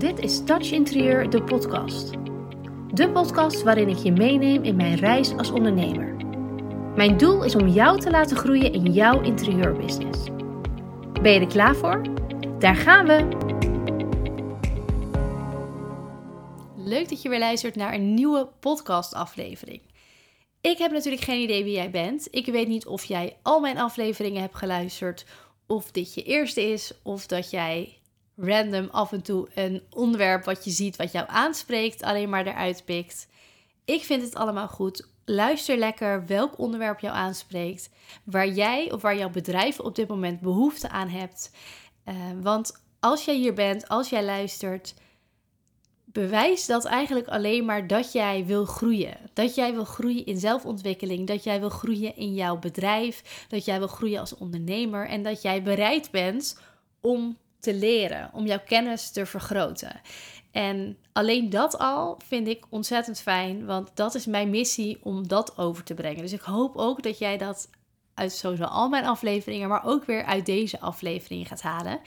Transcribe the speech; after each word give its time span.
Dit 0.00 0.18
is 0.18 0.44
Touch 0.44 0.70
Interieur, 0.70 1.30
de 1.30 1.42
podcast. 1.42 2.10
De 2.94 3.10
podcast 3.12 3.62
waarin 3.62 3.88
ik 3.88 3.96
je 3.96 4.12
meeneem 4.12 4.62
in 4.62 4.76
mijn 4.76 4.94
reis 4.94 5.36
als 5.36 5.50
ondernemer. 5.50 6.14
Mijn 6.96 7.16
doel 7.16 7.44
is 7.44 7.54
om 7.54 7.68
jou 7.68 8.00
te 8.00 8.10
laten 8.10 8.36
groeien 8.36 8.72
in 8.72 8.92
jouw 8.92 9.22
interieurbusiness. 9.22 10.24
Ben 11.22 11.32
je 11.32 11.40
er 11.40 11.46
klaar 11.46 11.76
voor? 11.76 12.02
Daar 12.58 12.76
gaan 12.76 13.06
we! 13.06 13.28
Leuk 16.76 17.08
dat 17.08 17.22
je 17.22 17.28
weer 17.28 17.38
luistert 17.38 17.74
naar 17.74 17.94
een 17.94 18.14
nieuwe 18.14 18.48
podcastaflevering. 18.60 19.82
Ik 20.60 20.78
heb 20.78 20.90
natuurlijk 20.90 21.22
geen 21.22 21.42
idee 21.42 21.64
wie 21.64 21.74
jij 21.74 21.90
bent. 21.90 22.28
Ik 22.30 22.46
weet 22.46 22.68
niet 22.68 22.86
of 22.86 23.04
jij 23.04 23.36
al 23.42 23.60
mijn 23.60 23.78
afleveringen 23.78 24.40
hebt 24.40 24.56
geluisterd, 24.56 25.26
of 25.66 25.90
dit 25.90 26.14
je 26.14 26.22
eerste 26.22 26.62
is, 26.62 26.92
of 27.02 27.26
dat 27.26 27.50
jij 27.50 27.99
random 28.40 28.88
af 28.90 29.12
en 29.12 29.22
toe 29.22 29.48
een 29.54 29.82
onderwerp 29.90 30.44
wat 30.44 30.64
je 30.64 30.70
ziet, 30.70 30.96
wat 30.96 31.12
jou 31.12 31.26
aanspreekt, 31.28 32.02
alleen 32.02 32.28
maar 32.28 32.46
eruit 32.46 32.84
pikt. 32.84 33.28
Ik 33.84 34.04
vind 34.04 34.22
het 34.22 34.34
allemaal 34.34 34.68
goed. 34.68 35.08
Luister 35.24 35.76
lekker 35.76 36.26
welk 36.26 36.58
onderwerp 36.58 37.00
jou 37.00 37.14
aanspreekt, 37.14 37.90
waar 38.24 38.48
jij 38.48 38.92
of 38.92 39.02
waar 39.02 39.16
jouw 39.16 39.30
bedrijf 39.30 39.80
op 39.80 39.94
dit 39.94 40.08
moment 40.08 40.40
behoefte 40.40 40.88
aan 40.88 41.08
hebt. 41.08 41.50
Uh, 42.08 42.14
want 42.42 42.82
als 43.00 43.24
jij 43.24 43.34
hier 43.34 43.54
bent, 43.54 43.88
als 43.88 44.08
jij 44.08 44.24
luistert, 44.24 44.94
bewijst 46.04 46.66
dat 46.66 46.84
eigenlijk 46.84 47.28
alleen 47.28 47.64
maar 47.64 47.86
dat 47.86 48.12
jij 48.12 48.46
wil 48.46 48.64
groeien. 48.64 49.16
Dat 49.32 49.54
jij 49.54 49.72
wil 49.72 49.84
groeien 49.84 50.26
in 50.26 50.38
zelfontwikkeling, 50.38 51.26
dat 51.26 51.44
jij 51.44 51.60
wil 51.60 51.68
groeien 51.68 52.16
in 52.16 52.34
jouw 52.34 52.58
bedrijf, 52.58 53.46
dat 53.48 53.64
jij 53.64 53.78
wil 53.78 53.88
groeien 53.88 54.20
als 54.20 54.34
ondernemer 54.34 55.08
en 55.08 55.22
dat 55.22 55.42
jij 55.42 55.62
bereid 55.62 56.10
bent 56.10 56.60
om 57.00 57.36
te 57.60 57.74
leren, 57.74 58.30
om 58.32 58.46
jouw 58.46 58.60
kennis 58.66 59.10
te 59.10 59.26
vergroten. 59.26 60.00
En 60.50 60.98
alleen 61.12 61.50
dat 61.50 61.78
al 61.78 62.18
vind 62.26 62.48
ik 62.48 62.64
ontzettend 62.68 63.20
fijn, 63.20 63.66
want 63.66 63.90
dat 63.94 64.14
is 64.14 64.26
mijn 64.26 64.50
missie 64.50 64.98
om 65.02 65.28
dat 65.28 65.58
over 65.58 65.84
te 65.84 65.94
brengen. 65.94 66.22
Dus 66.22 66.32
ik 66.32 66.40
hoop 66.40 66.76
ook 66.76 67.02
dat 67.02 67.18
jij 67.18 67.38
dat 67.38 67.70
uit 68.14 68.32
sowieso 68.32 68.64
al 68.64 68.88
mijn 68.88 69.06
afleveringen, 69.06 69.68
maar 69.68 69.84
ook 69.84 70.04
weer 70.04 70.24
uit 70.24 70.46
deze 70.46 70.80
aflevering 70.80 71.48
gaat 71.48 71.62
halen. 71.62 72.00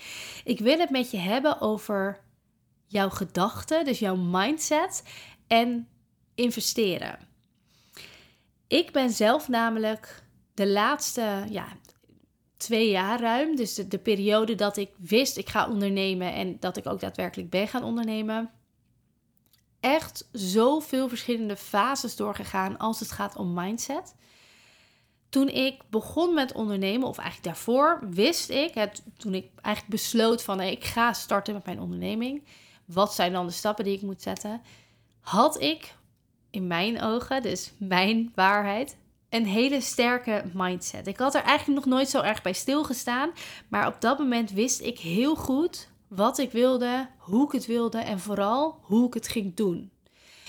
Ik 0.44 0.60
wil 0.60 0.80
het 0.80 0.90
met 0.90 1.12
je 1.12 1.18
hebben 1.18 1.62
over 1.62 2.20
jouw 2.88 3.10
gedachten, 3.10 3.86
dus 3.86 4.00
jouw 4.00 4.16
mindset 4.16 5.04
en 5.48 5.88
investeren. 6.36 7.20
Ik 8.68 8.92
ben 8.92 9.10
zelf 9.10 9.48
namelijk 9.48 10.24
de 10.54 10.68
laatste 10.68 11.44
ja, 11.50 11.68
twee 12.64 12.90
jaar 12.90 13.20
ruim, 13.20 13.56
dus 13.56 13.74
de, 13.74 13.88
de 13.88 13.98
periode 13.98 14.56
dat 14.56 14.78
ik 14.78 14.90
wist 14.98 15.38
ik 15.38 15.50
ga 15.50 15.70
ondernemen 15.70 16.34
en 16.34 16.58
dat 16.60 16.78
ik 16.78 16.88
ook 16.88 17.00
daadwerkelijk 17.00 17.50
ben 17.50 17.68
gaan 17.68 17.84
ondernemen, 17.84 18.52
echt 19.80 20.30
zoveel 20.32 21.10
verschillende 21.10 21.56
fases 21.56 22.16
doorgegaan 22.16 22.78
als 22.78 23.00
het 23.00 23.12
gaat 23.12 23.36
om 23.36 23.54
mindset. 23.54 24.16
Toen 25.30 25.50
ik 25.50 25.82
begon 25.90 26.34
met 26.34 26.54
ondernemen, 26.54 27.08
of 27.08 27.18
eigenlijk 27.18 27.48
daarvoor, 27.48 28.00
wist 28.10 28.50
ik, 28.50 28.74
het, 28.74 29.04
toen 29.18 29.34
ik 29.34 29.50
eigenlijk 29.62 29.96
besloot 29.96 30.44
van 30.44 30.62
ik 30.62 30.84
ga 30.84 31.14
starten 31.14 31.54
met 31.54 31.66
mijn 31.66 31.80
onderneming, 31.80 32.44
wat 32.86 33.14
zijn 33.14 33.34
dan 33.34 33.46
de 33.46 33.54
stappen 33.54 33.86
die 33.86 33.96
ik 33.96 34.02
moet 34.02 34.22
zetten? 34.22 34.62
Had 35.20 35.62
ik 35.62 35.96
in 36.50 36.68
mijn 36.68 37.02
ogen, 37.02 37.42
dus 37.42 37.72
mijn 37.78 38.32
waarheid, 38.36 38.98
een 39.34 39.46
hele 39.46 39.82
sterke 39.82 40.44
mindset. 40.54 41.08
Ik 41.08 41.18
had 41.18 41.36
er 41.36 41.44
eigenlijk 41.44 41.80
nog 41.80 41.96
nooit 41.96 42.10
zo 42.10 42.22
erg 42.22 42.42
bij 42.42 42.54
stilgestaan, 42.54 43.32
maar 43.68 43.88
op 43.88 44.02
dat 44.02 44.20
moment 44.20 44.52
wist 44.52 44.82
ik 44.82 45.00
heel 45.00 45.36
goed 45.36 45.90
wat 46.08 46.38
ik 46.38 46.52
wilde, 46.52 47.08
hoe 47.18 47.46
ik 47.46 47.52
het 47.52 47.66
wilde 47.66 47.98
en 47.98 48.20
vooral 48.20 48.80
hoe 48.82 49.08
ik 49.08 49.14
het 49.14 49.28
ging 49.28 49.56
doen. 49.56 49.92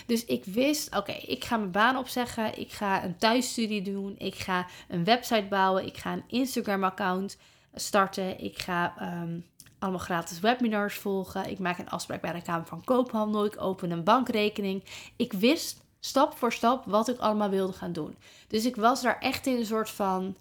Dus 0.07 0.25
ik 0.25 0.45
wist, 0.45 0.97
oké, 0.97 1.13
ik 1.13 1.45
ga 1.45 1.57
mijn 1.57 1.71
baan 1.71 1.97
opzeggen, 1.97 2.59
ik 2.59 2.73
ga 2.73 3.05
een 3.05 3.17
thuisstudie 3.17 3.83
doen, 3.83 4.15
ik 4.19 4.35
ga 4.35 4.67
een 4.89 5.05
website 5.05 5.47
bouwen, 5.49 5.87
ik 5.87 5.97
ga 5.97 6.13
een 6.13 6.25
Instagram-account 6.27 7.37
starten, 7.75 8.41
ik 8.41 8.59
ga 8.59 8.95
ehm, 8.99 9.39
allemaal 9.79 10.01
gratis 10.01 10.41
webinars 10.41 10.95
volgen. 10.95 11.51
Ik 11.51 11.59
maak 11.59 11.79
een 11.79 11.91
afspraak 11.91 12.21
bij 12.21 12.33
de 12.33 12.43
Kamer 12.43 12.67
van 12.67 12.85
Koophandel. 12.85 13.45
Ik 13.45 13.61
open 13.61 13.91
een 13.91 14.05
bankrekening. 14.05 14.85
Ik 15.17 15.33
wist 15.33 15.84
stap 16.05 16.37
voor 16.37 16.53
stap 16.53 16.85
wat 16.85 17.09
ik 17.09 17.19
allemaal 17.19 17.49
wilde 17.49 17.73
gaan 17.73 17.93
doen. 17.93 18.17
Dus 18.49 18.65
ik 18.65 18.77
was 18.77 19.03
daar 19.03 19.19
echt 19.19 19.47
in 19.47 19.57
een 19.57 19.67
soort 19.67 19.91
van, 19.91 20.37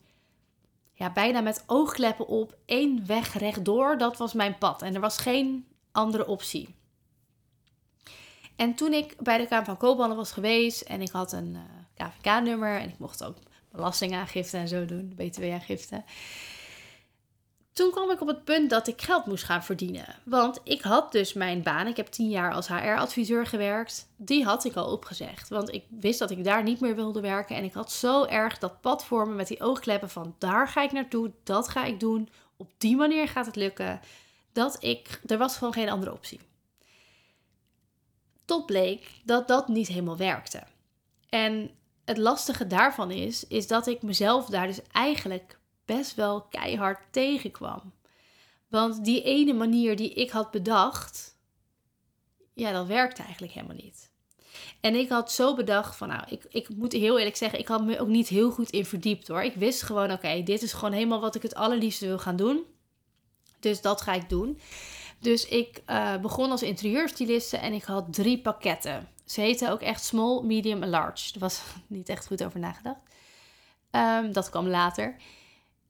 ja, 0.93 1.11
bijna 1.11 1.41
met 1.41 1.63
oogkleppen 1.67 2.27
op, 2.27 2.55
één 2.65 3.05
weg 3.05 3.33
rechtdoor. 3.33 3.97
Dat 3.97 4.17
was 4.17 4.33
mijn 4.33 4.57
pad. 4.57 4.81
En 4.81 4.95
er 4.95 5.01
was 5.01 5.17
geen 5.17 5.67
andere 5.91 6.27
optie. 6.27 6.75
En 8.55 8.75
toen 8.75 8.93
ik 8.93 9.15
bij 9.19 9.37
de 9.37 9.47
Kamer 9.47 9.65
van 9.65 9.77
Koophandel 9.77 10.17
was 10.17 10.31
geweest 10.31 10.81
en 10.81 11.01
ik 11.01 11.11
had 11.11 11.31
een 11.31 11.55
eh, 11.55 12.07
KVK-nummer 12.07 12.79
en 12.79 12.89
ik 12.89 12.99
mocht 12.99 13.23
ook 13.23 13.37
belastingaangifte 13.71 14.57
en 14.57 14.67
zo 14.67 14.85
doen, 14.85 15.13
btw-aangifte 15.15 16.03
toen 17.73 17.91
kwam 17.91 18.11
ik 18.11 18.21
op 18.21 18.27
het 18.27 18.43
punt 18.43 18.69
dat 18.69 18.87
ik 18.87 19.01
geld 19.01 19.25
moest 19.25 19.43
gaan 19.43 19.63
verdienen. 19.63 20.15
Want 20.23 20.59
ik 20.63 20.81
had 20.81 21.11
dus 21.11 21.33
mijn 21.33 21.63
baan, 21.63 21.87
ik 21.87 21.97
heb 21.97 22.07
tien 22.07 22.29
jaar 22.29 22.53
als 22.53 22.67
HR-adviseur 22.67 23.45
gewerkt, 23.45 24.07
die 24.15 24.43
had 24.43 24.65
ik 24.65 24.75
al 24.75 24.91
opgezegd. 24.91 25.49
Want 25.49 25.73
ik 25.73 25.83
wist 25.89 26.19
dat 26.19 26.31
ik 26.31 26.43
daar 26.43 26.63
niet 26.63 26.79
meer 26.79 26.95
wilde 26.95 27.21
werken 27.21 27.55
en 27.55 27.63
ik 27.63 27.73
had 27.73 27.91
zo 27.91 28.25
erg 28.25 28.57
dat 28.57 28.81
pad 28.81 29.05
voor 29.05 29.27
me 29.27 29.33
met 29.33 29.47
die 29.47 29.61
oogkleppen 29.61 30.09
van 30.09 30.35
daar 30.37 30.67
ga 30.67 30.81
ik 30.81 30.91
naartoe, 30.91 31.31
dat 31.43 31.69
ga 31.69 31.83
ik 31.83 31.99
doen, 31.99 32.29
op 32.57 32.69
die 32.77 32.95
manier 32.95 33.27
gaat 33.27 33.45
het 33.45 33.55
lukken, 33.55 33.99
dat 34.51 34.77
ik, 34.79 35.19
er 35.25 35.37
was 35.37 35.57
gewoon 35.57 35.73
geen 35.73 35.89
andere 35.89 36.13
optie. 36.13 36.39
Tot 38.45 38.65
bleek 38.65 39.11
dat 39.23 39.47
dat 39.47 39.67
niet 39.67 39.87
helemaal 39.87 40.17
werkte. 40.17 40.63
En 41.29 41.71
het 42.05 42.17
lastige 42.17 42.67
daarvan 42.67 43.11
is, 43.11 43.47
is 43.47 43.67
dat 43.67 43.87
ik 43.87 44.01
mezelf 44.01 44.45
daar 44.45 44.67
dus 44.67 44.81
eigenlijk 44.91 45.57
best 45.85 46.15
wel 46.15 46.41
keihard 46.41 46.99
tegenkwam. 47.11 47.93
Want 48.67 49.05
die 49.05 49.23
ene 49.23 49.53
manier 49.53 49.95
die 49.95 50.13
ik 50.13 50.29
had 50.29 50.51
bedacht, 50.51 51.37
ja, 52.53 52.71
dat 52.71 52.87
werkte 52.87 53.21
eigenlijk 53.21 53.53
helemaal 53.53 53.75
niet. 53.75 54.11
En 54.81 54.95
ik 54.95 55.09
had 55.09 55.31
zo 55.31 55.55
bedacht 55.55 55.95
van, 55.95 56.07
nou, 56.07 56.23
ik, 56.29 56.45
ik 56.49 56.69
moet 56.69 56.91
heel 56.91 57.17
eerlijk 57.17 57.35
zeggen, 57.35 57.59
ik 57.59 57.67
had 57.67 57.83
me 57.83 57.99
ook 57.99 58.07
niet 58.07 58.27
heel 58.27 58.51
goed 58.51 58.69
in 58.69 58.85
verdiept 58.85 59.27
hoor. 59.27 59.43
Ik 59.43 59.55
wist 59.55 59.81
gewoon, 59.81 60.11
oké, 60.11 60.43
dit 60.43 60.61
is 60.61 60.73
gewoon 60.73 60.93
helemaal 60.93 61.21
wat 61.21 61.35
ik 61.35 61.41
het 61.41 61.55
allerliefste 61.55 62.05
wil 62.05 62.19
gaan 62.19 62.35
doen. 62.35 62.63
Dus 63.59 63.81
dat 63.81 64.01
ga 64.01 64.13
ik 64.13 64.29
doen. 64.29 64.59
Dus 65.19 65.45
ik 65.45 65.81
uh, 65.87 66.17
begon 66.17 66.51
als 66.51 66.63
interieurstyliste 66.63 67.57
en 67.57 67.73
ik 67.73 67.83
had 67.83 68.13
drie 68.13 68.41
pakketten. 68.41 69.07
Ze 69.25 69.41
heten 69.41 69.71
ook 69.71 69.81
echt 69.81 70.03
small, 70.03 70.41
medium 70.41 70.83
en 70.83 70.89
large. 70.89 71.33
Er 71.33 71.39
was 71.39 71.61
niet 71.87 72.09
echt 72.09 72.27
goed 72.27 72.43
over 72.43 72.59
nagedacht. 72.59 72.99
Um, 73.91 74.33
dat 74.33 74.49
kwam 74.49 74.67
later. 74.67 75.15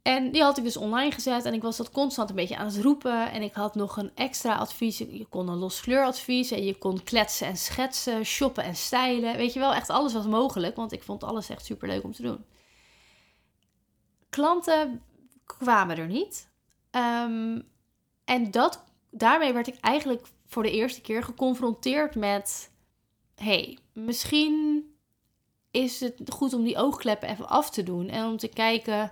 En 0.04 0.32
die 0.32 0.42
had 0.42 0.58
ik 0.58 0.64
dus 0.64 0.78
online 0.78 1.12
gezet 1.12 1.46
en 1.46 1.54
ik 1.54 1.62
was 1.62 1.78
dat 1.78 1.92
constant 1.92 2.30
een 2.30 2.36
beetje 2.36 2.58
aan 2.58 2.66
het 2.66 2.78
roepen. 2.78 3.32
En 3.32 3.42
ik 3.42 3.54
had 3.54 3.76
nog 3.76 3.98
een 3.98 4.12
extra 4.16 4.56
advies. 4.56 4.98
Je 4.98 5.26
kon 5.30 5.48
een 5.48 5.58
los 5.58 5.82
kleuradvies 5.82 6.52
en 6.52 6.64
je 6.64 6.78
kon 6.78 7.04
kletsen 7.04 7.48
en 7.48 7.58
schetsen, 7.58 8.26
shoppen 8.26 8.64
en 8.64 8.76
stijlen. 8.76 9.38
Weet 9.38 9.54
je 9.54 9.60
wel, 9.60 9.74
echt 9.74 9.90
alles 9.90 10.14
was 10.14 10.26
mogelijk, 10.26 10.76
want 10.76 10.92
ik 10.92 11.04
vond 11.04 11.24
alles 11.24 11.50
echt 11.50 11.66
super 11.66 11.88
leuk 11.88 12.04
om 12.04 12.12
te 12.12 12.22
doen. 12.22 12.46
Klanten 14.30 15.02
kwamen 15.46 15.98
er 15.98 16.08
niet. 16.08 16.50
Ehm, 16.92 17.62
en 18.26 18.52
dat, 18.52 18.84
daarmee 19.10 19.54
werd 19.54 19.68
ik 19.68 19.78
eigenlijk 19.80 20.28
voor 20.46 20.64
de 20.64 20.72
eerste 20.72 21.02
keer 21.02 21.24
geconfronteerd 21.24 22.16
met: 22.16 22.72
hey, 23.36 23.78
misschien 23.94 24.86
is 25.72 26.00
het 26.00 26.22
goed 26.30 26.54
om 26.54 26.64
die 26.64 26.78
oogkleppen 26.78 27.30
even 27.30 27.50
af 27.50 27.70
te 27.70 27.84
doen 27.84 28.10
en 28.10 28.26
om 28.26 28.38
te 28.38 28.48
kijken 28.48 29.12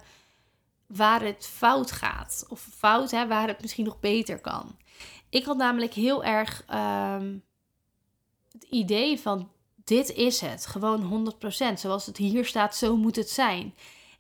waar 0.96 1.22
het 1.22 1.48
fout 1.48 1.92
gaat. 1.92 2.46
Of 2.50 2.68
fout, 2.76 3.12
hè, 3.12 3.28
waar 3.28 3.48
het 3.48 3.62
misschien 3.62 3.86
nog 3.86 4.00
beter 4.00 4.40
kan. 4.40 4.78
Ik 5.30 5.46
had 5.46 5.58
namelijk 5.58 5.94
heel 5.94 6.24
erg 6.24 6.64
ehm, 6.68 7.38
het 8.52 8.64
idee 8.64 9.20
van 9.20 9.50
dit 9.84 10.12
is 10.12 10.42
het, 10.42 10.66
gewoon 10.66 11.34
100%. 11.74 11.80
Zoals 11.80 12.06
het 12.06 12.18
hier 12.18 12.46
staat, 12.46 12.76
zo 12.76 12.98
moet 12.98 13.16
het 13.16 13.30
zijn. 13.30 13.76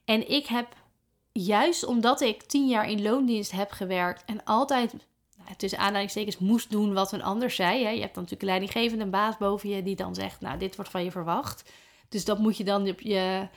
En 0.05 0.29
ik 0.29 0.45
heb 0.45 0.67
juist 1.31 1.85
omdat 1.85 2.21
ik 2.21 2.43
tien 2.43 2.67
jaar 2.67 2.89
in 2.89 3.01
loondienst 3.01 3.51
heb 3.51 3.71
gewerkt 3.71 4.23
en 4.25 4.43
altijd 4.43 4.93
nou, 5.37 5.55
tussen 5.57 5.79
aanleidingstekens 5.79 6.37
moest 6.37 6.71
doen 6.71 6.93
wat 6.93 7.11
een 7.11 7.23
ander 7.23 7.51
zei. 7.51 7.83
Hè. 7.83 7.89
Je 7.89 8.01
hebt 8.01 8.15
dan 8.15 8.23
natuurlijk 8.23 8.41
een 8.41 8.47
leidinggevende 8.47 9.05
baas 9.05 9.37
boven 9.37 9.69
je 9.69 9.83
die 9.83 9.95
dan 9.95 10.15
zegt, 10.15 10.41
nou 10.41 10.57
dit 10.57 10.75
wordt 10.75 10.91
van 10.91 11.03
je 11.03 11.11
verwacht. 11.11 11.71
Dus 12.09 12.25
dat 12.25 12.39
moet 12.39 12.57
je 12.57 12.63
dan 12.63 12.89
op 12.89 13.01
je 13.01 13.47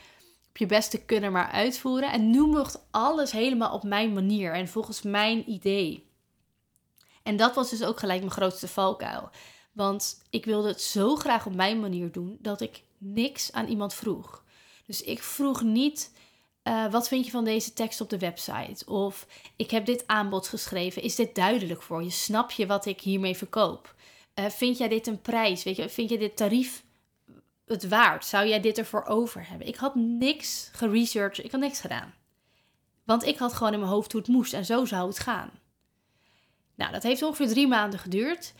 op 0.55 0.61
je 0.61 0.67
beste 0.67 1.05
kunnen 1.05 1.31
maar 1.31 1.51
uitvoeren. 1.51 2.11
En 2.11 2.29
nu 2.29 2.41
mocht 2.41 2.85
alles 2.91 3.31
helemaal 3.31 3.73
op 3.73 3.83
mijn 3.83 4.13
manier 4.13 4.53
en 4.53 4.67
volgens 4.67 5.01
mijn 5.01 5.49
idee. 5.49 6.07
En 7.23 7.35
dat 7.35 7.55
was 7.55 7.69
dus 7.69 7.83
ook 7.83 7.99
gelijk 7.99 8.19
mijn 8.19 8.31
grootste 8.31 8.67
valkuil. 8.67 9.29
Want 9.71 10.21
ik 10.29 10.45
wilde 10.45 10.67
het 10.67 10.81
zo 10.81 11.15
graag 11.15 11.45
op 11.45 11.55
mijn 11.55 11.79
manier 11.79 12.11
doen 12.11 12.37
dat 12.39 12.61
ik 12.61 12.83
niks 12.97 13.51
aan 13.51 13.67
iemand 13.67 13.93
vroeg. 13.93 14.43
Dus 14.85 15.01
ik 15.01 15.23
vroeg 15.23 15.61
niet. 15.61 16.13
Uh, 16.63 16.91
wat 16.91 17.07
vind 17.07 17.25
je 17.25 17.31
van 17.31 17.43
deze 17.43 17.73
tekst 17.73 18.01
op 18.01 18.09
de 18.09 18.17
website? 18.19 18.85
Of 18.85 19.27
ik 19.55 19.71
heb 19.71 19.85
dit 19.85 20.03
aanbod 20.07 20.47
geschreven. 20.47 21.01
Is 21.01 21.15
dit 21.15 21.35
duidelijk 21.35 21.81
voor 21.81 22.03
je? 22.03 22.09
Snap 22.09 22.51
je 22.51 22.65
wat 22.65 22.85
ik 22.85 23.01
hiermee 23.01 23.35
verkoop? 23.35 23.95
Uh, 24.35 24.45
vind 24.49 24.77
jij 24.77 24.87
dit 24.87 25.07
een 25.07 25.21
prijs? 25.21 25.63
Weet 25.63 25.75
je, 25.75 25.89
vind 25.89 26.09
je 26.09 26.17
dit 26.17 26.37
tarief 26.37 26.84
het 27.65 27.87
waard? 27.87 28.25
Zou 28.25 28.47
jij 28.47 28.59
dit 28.59 28.77
ervoor 28.77 29.05
over 29.05 29.49
hebben? 29.49 29.67
Ik 29.67 29.75
had 29.75 29.95
niks 29.95 30.69
geresearched, 30.71 31.45
ik 31.45 31.51
had 31.51 31.61
niks 31.61 31.79
gedaan. 31.79 32.13
Want 33.03 33.25
ik 33.25 33.37
had 33.37 33.53
gewoon 33.53 33.73
in 33.73 33.79
mijn 33.79 33.91
hoofd 33.91 34.11
hoe 34.11 34.21
het 34.21 34.29
moest 34.29 34.53
en 34.53 34.65
zo 34.65 34.85
zou 34.85 35.07
het 35.07 35.19
gaan. 35.19 35.49
Nou, 36.75 36.91
dat 36.91 37.03
heeft 37.03 37.21
ongeveer 37.21 37.47
drie 37.47 37.67
maanden 37.67 37.99
geduurd. 37.99 38.53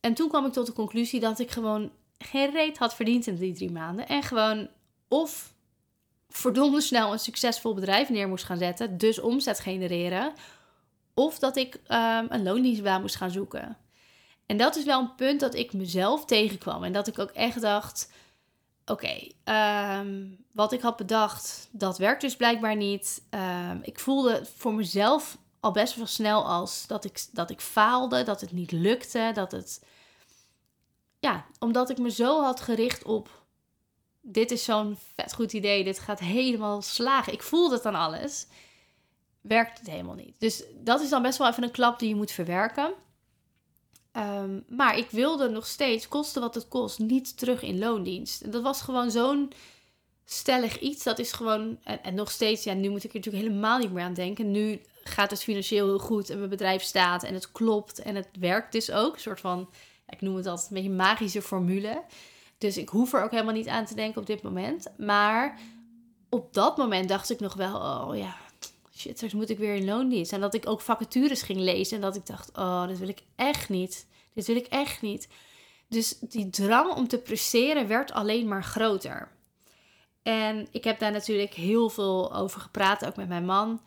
En 0.00 0.14
toen 0.14 0.28
kwam 0.28 0.46
ik 0.46 0.52
tot 0.52 0.66
de 0.66 0.72
conclusie 0.72 1.20
dat 1.20 1.38
ik 1.38 1.50
gewoon 1.50 1.90
geen 2.18 2.50
reet 2.50 2.78
had 2.78 2.94
verdiend 2.94 3.26
in 3.26 3.36
die 3.36 3.54
drie 3.54 3.70
maanden. 3.70 4.08
En 4.08 4.22
gewoon 4.22 4.68
of 5.08 5.54
verdomde 6.28 6.80
snel 6.80 7.12
een 7.12 7.18
succesvol 7.18 7.74
bedrijf 7.74 8.08
neer 8.08 8.28
moest 8.28 8.44
gaan 8.44 8.58
zetten, 8.58 8.98
dus 8.98 9.18
omzet 9.18 9.60
genereren. 9.60 10.32
Of 11.14 11.38
dat 11.38 11.56
ik 11.56 11.74
um, 11.74 12.26
een 12.28 12.42
loondienstbaan 12.42 13.00
moest 13.00 13.16
gaan 13.16 13.30
zoeken. 13.30 13.76
En 14.46 14.56
dat 14.56 14.76
is 14.76 14.84
wel 14.84 15.00
een 15.00 15.14
punt 15.14 15.40
dat 15.40 15.54
ik 15.54 15.72
mezelf 15.72 16.24
tegenkwam. 16.24 16.84
En 16.84 16.92
dat 16.92 17.06
ik 17.06 17.18
ook 17.18 17.30
echt 17.30 17.60
dacht: 17.60 18.10
oké, 18.86 19.28
ehm, 19.44 20.26
wat 20.52 20.72
ik 20.72 20.80
had 20.80 20.96
bedacht, 20.96 21.68
dat 21.70 21.98
werkt 21.98 22.20
dus 22.20 22.36
blijkbaar 22.36 22.76
niet. 22.76 23.22
Ehm, 23.30 23.78
ik 23.82 23.98
voelde 23.98 24.46
voor 24.56 24.74
mezelf 24.74 25.38
al 25.60 25.72
best 25.72 25.96
wel 25.96 26.06
snel 26.06 26.46
als 26.46 26.86
dat 26.86 27.04
ik, 27.04 27.26
dat 27.32 27.50
ik 27.50 27.60
faalde, 27.60 28.22
dat 28.22 28.40
het 28.40 28.52
niet 28.52 28.72
lukte, 28.72 29.30
dat 29.34 29.52
het. 29.52 29.84
Ja, 31.18 31.46
omdat 31.58 31.90
ik 31.90 31.98
me 31.98 32.10
zo 32.10 32.42
had 32.42 32.60
gericht 32.60 33.04
op. 33.04 33.44
Dit 34.20 34.50
is 34.50 34.64
zo'n 34.64 34.98
vet 35.14 35.34
goed 35.34 35.52
idee, 35.52 35.84
dit 35.84 35.98
gaat 35.98 36.18
helemaal 36.18 36.82
slagen. 36.82 37.32
Ik 37.32 37.42
voelde 37.42 37.74
het 37.74 37.86
aan 37.86 37.94
alles. 37.94 38.46
Werkt 39.40 39.78
het 39.78 39.90
helemaal 39.90 40.14
niet. 40.14 40.34
Dus 40.38 40.64
dat 40.74 41.00
is 41.00 41.08
dan 41.08 41.22
best 41.22 41.38
wel 41.38 41.48
even 41.48 41.62
een 41.62 41.70
klap 41.70 41.98
die 41.98 42.08
je 42.08 42.14
moet 42.14 42.30
verwerken. 42.30 42.94
Ehm, 44.16 44.60
maar 44.68 44.98
ik 44.98 45.10
wilde 45.10 45.48
nog 45.48 45.66
steeds, 45.66 46.08
koste 46.08 46.40
wat 46.40 46.54
het 46.54 46.68
kost, 46.68 46.98
niet 46.98 47.38
terug 47.38 47.62
in 47.62 47.78
loondienst. 47.78 48.42
En 48.42 48.50
dat 48.50 48.62
was 48.62 48.82
gewoon 48.82 49.10
zo'n 49.10 49.52
stellig 50.24 50.78
iets. 50.78 51.04
Dat 51.04 51.18
is 51.18 51.32
gewoon, 51.32 51.78
en, 51.84 52.02
en, 52.02 52.14
nog 52.14 52.30
steeds, 52.30 52.64
ja, 52.64 52.72
nu 52.72 52.88
moet 52.88 53.04
ik 53.04 53.10
er 53.10 53.16
natuurlijk 53.16 53.44
helemaal 53.44 53.78
niet 53.78 53.92
meer 53.92 54.04
aan 54.04 54.14
denken. 54.14 54.50
Nu 54.50 54.80
gaat 55.04 55.30
het 55.30 55.42
financieel 55.42 55.86
heel 55.86 55.98
goed 55.98 56.30
en 56.30 56.38
mijn 56.38 56.50
bedrijf 56.50 56.82
staat 56.82 57.22
en 57.22 57.34
het 57.34 57.52
klopt 57.52 57.98
en 57.98 58.14
het 58.14 58.28
werkt 58.38 58.72
dus 58.72 58.90
ook. 58.90 59.14
Een 59.14 59.20
soort 59.20 59.40
van, 59.40 59.68
ik 60.08 60.20
noem 60.20 60.36
het 60.36 60.46
altijd 60.46 60.68
een 60.68 60.74
beetje 60.74 60.90
magische 60.90 61.42
formule. 61.42 62.04
Dus 62.58 62.76
ik 62.76 62.88
hoef 62.88 63.12
er 63.12 63.22
ook 63.22 63.30
helemaal 63.30 63.54
niet 63.54 63.68
aan 63.68 63.84
te 63.84 63.94
denken 63.94 64.20
op 64.20 64.26
dit 64.26 64.42
moment. 64.42 64.86
Maar 64.98 65.58
op 66.28 66.54
dat 66.54 66.76
moment 66.76 67.08
dacht 67.08 67.30
ik 67.30 67.40
nog 67.40 67.54
wel, 67.54 67.76
oh 67.76 68.16
ja, 68.16 68.36
shit, 68.96 69.16
straks 69.16 69.34
moet 69.34 69.50
ik 69.50 69.58
weer 69.58 69.74
in 69.74 69.84
loondienst. 69.84 70.32
En 70.32 70.40
dat 70.40 70.54
ik 70.54 70.68
ook 70.68 70.80
vacatures 70.80 71.42
ging 71.42 71.58
lezen 71.58 71.96
en 71.96 72.02
dat 72.02 72.16
ik 72.16 72.26
dacht, 72.26 72.56
oh, 72.56 72.86
dit 72.86 72.98
wil 72.98 73.08
ik 73.08 73.22
echt 73.36 73.68
niet. 73.68 74.06
Dit 74.34 74.46
wil 74.46 74.56
ik 74.56 74.66
echt 74.66 75.02
niet. 75.02 75.28
Dus 75.88 76.18
die 76.18 76.50
drang 76.50 76.94
om 76.94 77.08
te 77.08 77.18
presteren 77.18 77.88
werd 77.88 78.12
alleen 78.12 78.48
maar 78.48 78.64
groter. 78.64 79.32
En 80.22 80.68
ik 80.70 80.84
heb 80.84 80.98
daar 80.98 81.12
natuurlijk 81.12 81.54
heel 81.54 81.88
veel 81.88 82.34
over 82.34 82.60
gepraat, 82.60 83.06
ook 83.06 83.16
met 83.16 83.28
mijn 83.28 83.44
man. 83.44 83.80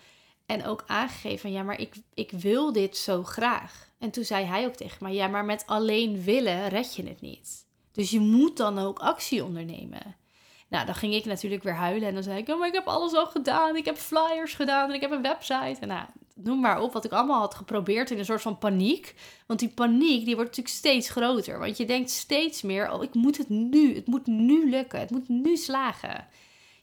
En 0.45 0.65
ook 0.65 0.83
aangegeven 0.87 1.51
ja, 1.51 1.63
maar 1.63 1.79
ik, 1.79 1.95
ik 2.13 2.31
wil 2.31 2.73
dit 2.73 2.97
zo 2.97 3.23
graag. 3.23 3.89
En 3.97 4.11
toen 4.11 4.23
zei 4.23 4.45
hij 4.45 4.65
ook 4.65 4.75
tegen 4.75 4.97
mij, 4.99 5.13
ja, 5.13 5.27
maar 5.27 5.45
met 5.45 5.63
alleen 5.65 6.23
willen 6.23 6.67
red 6.67 6.95
je 6.95 7.07
het 7.07 7.21
niet. 7.21 7.65
Dus 7.91 8.09
je 8.09 8.19
moet 8.19 8.57
dan 8.57 8.79
ook 8.79 8.99
actie 8.99 9.43
ondernemen. 9.43 10.15
Nou, 10.69 10.85
dan 10.85 10.95
ging 10.95 11.13
ik 11.13 11.25
natuurlijk 11.25 11.63
weer 11.63 11.75
huilen 11.75 12.07
en 12.07 12.13
dan 12.13 12.23
zei 12.23 12.37
ik, 12.37 12.47
oh, 12.49 12.59
maar 12.59 12.67
ik 12.67 12.73
heb 12.73 12.87
alles 12.87 13.13
al 13.13 13.25
gedaan. 13.25 13.75
Ik 13.75 13.85
heb 13.85 13.97
flyers 13.97 14.53
gedaan 14.53 14.89
en 14.89 14.95
ik 14.95 15.01
heb 15.01 15.11
een 15.11 15.21
website. 15.21 15.77
En 15.79 15.87
nou, 15.87 16.05
noem 16.35 16.59
maar 16.59 16.81
op 16.81 16.93
wat 16.93 17.05
ik 17.05 17.11
allemaal 17.11 17.39
had 17.39 17.55
geprobeerd 17.55 18.11
in 18.11 18.17
een 18.17 18.25
soort 18.25 18.41
van 18.41 18.57
paniek. 18.57 19.15
Want 19.45 19.59
die 19.59 19.69
paniek, 19.69 20.25
die 20.25 20.35
wordt 20.35 20.49
natuurlijk 20.49 20.75
steeds 20.75 21.09
groter. 21.09 21.59
Want 21.59 21.77
je 21.77 21.85
denkt 21.85 22.09
steeds 22.09 22.61
meer, 22.61 22.91
oh, 22.91 23.03
ik 23.03 23.13
moet 23.13 23.37
het 23.37 23.49
nu. 23.49 23.95
Het 23.95 24.07
moet 24.07 24.27
nu 24.27 24.69
lukken. 24.69 24.99
Het 24.99 25.11
moet 25.11 25.29
nu 25.29 25.57
slagen. 25.57 26.27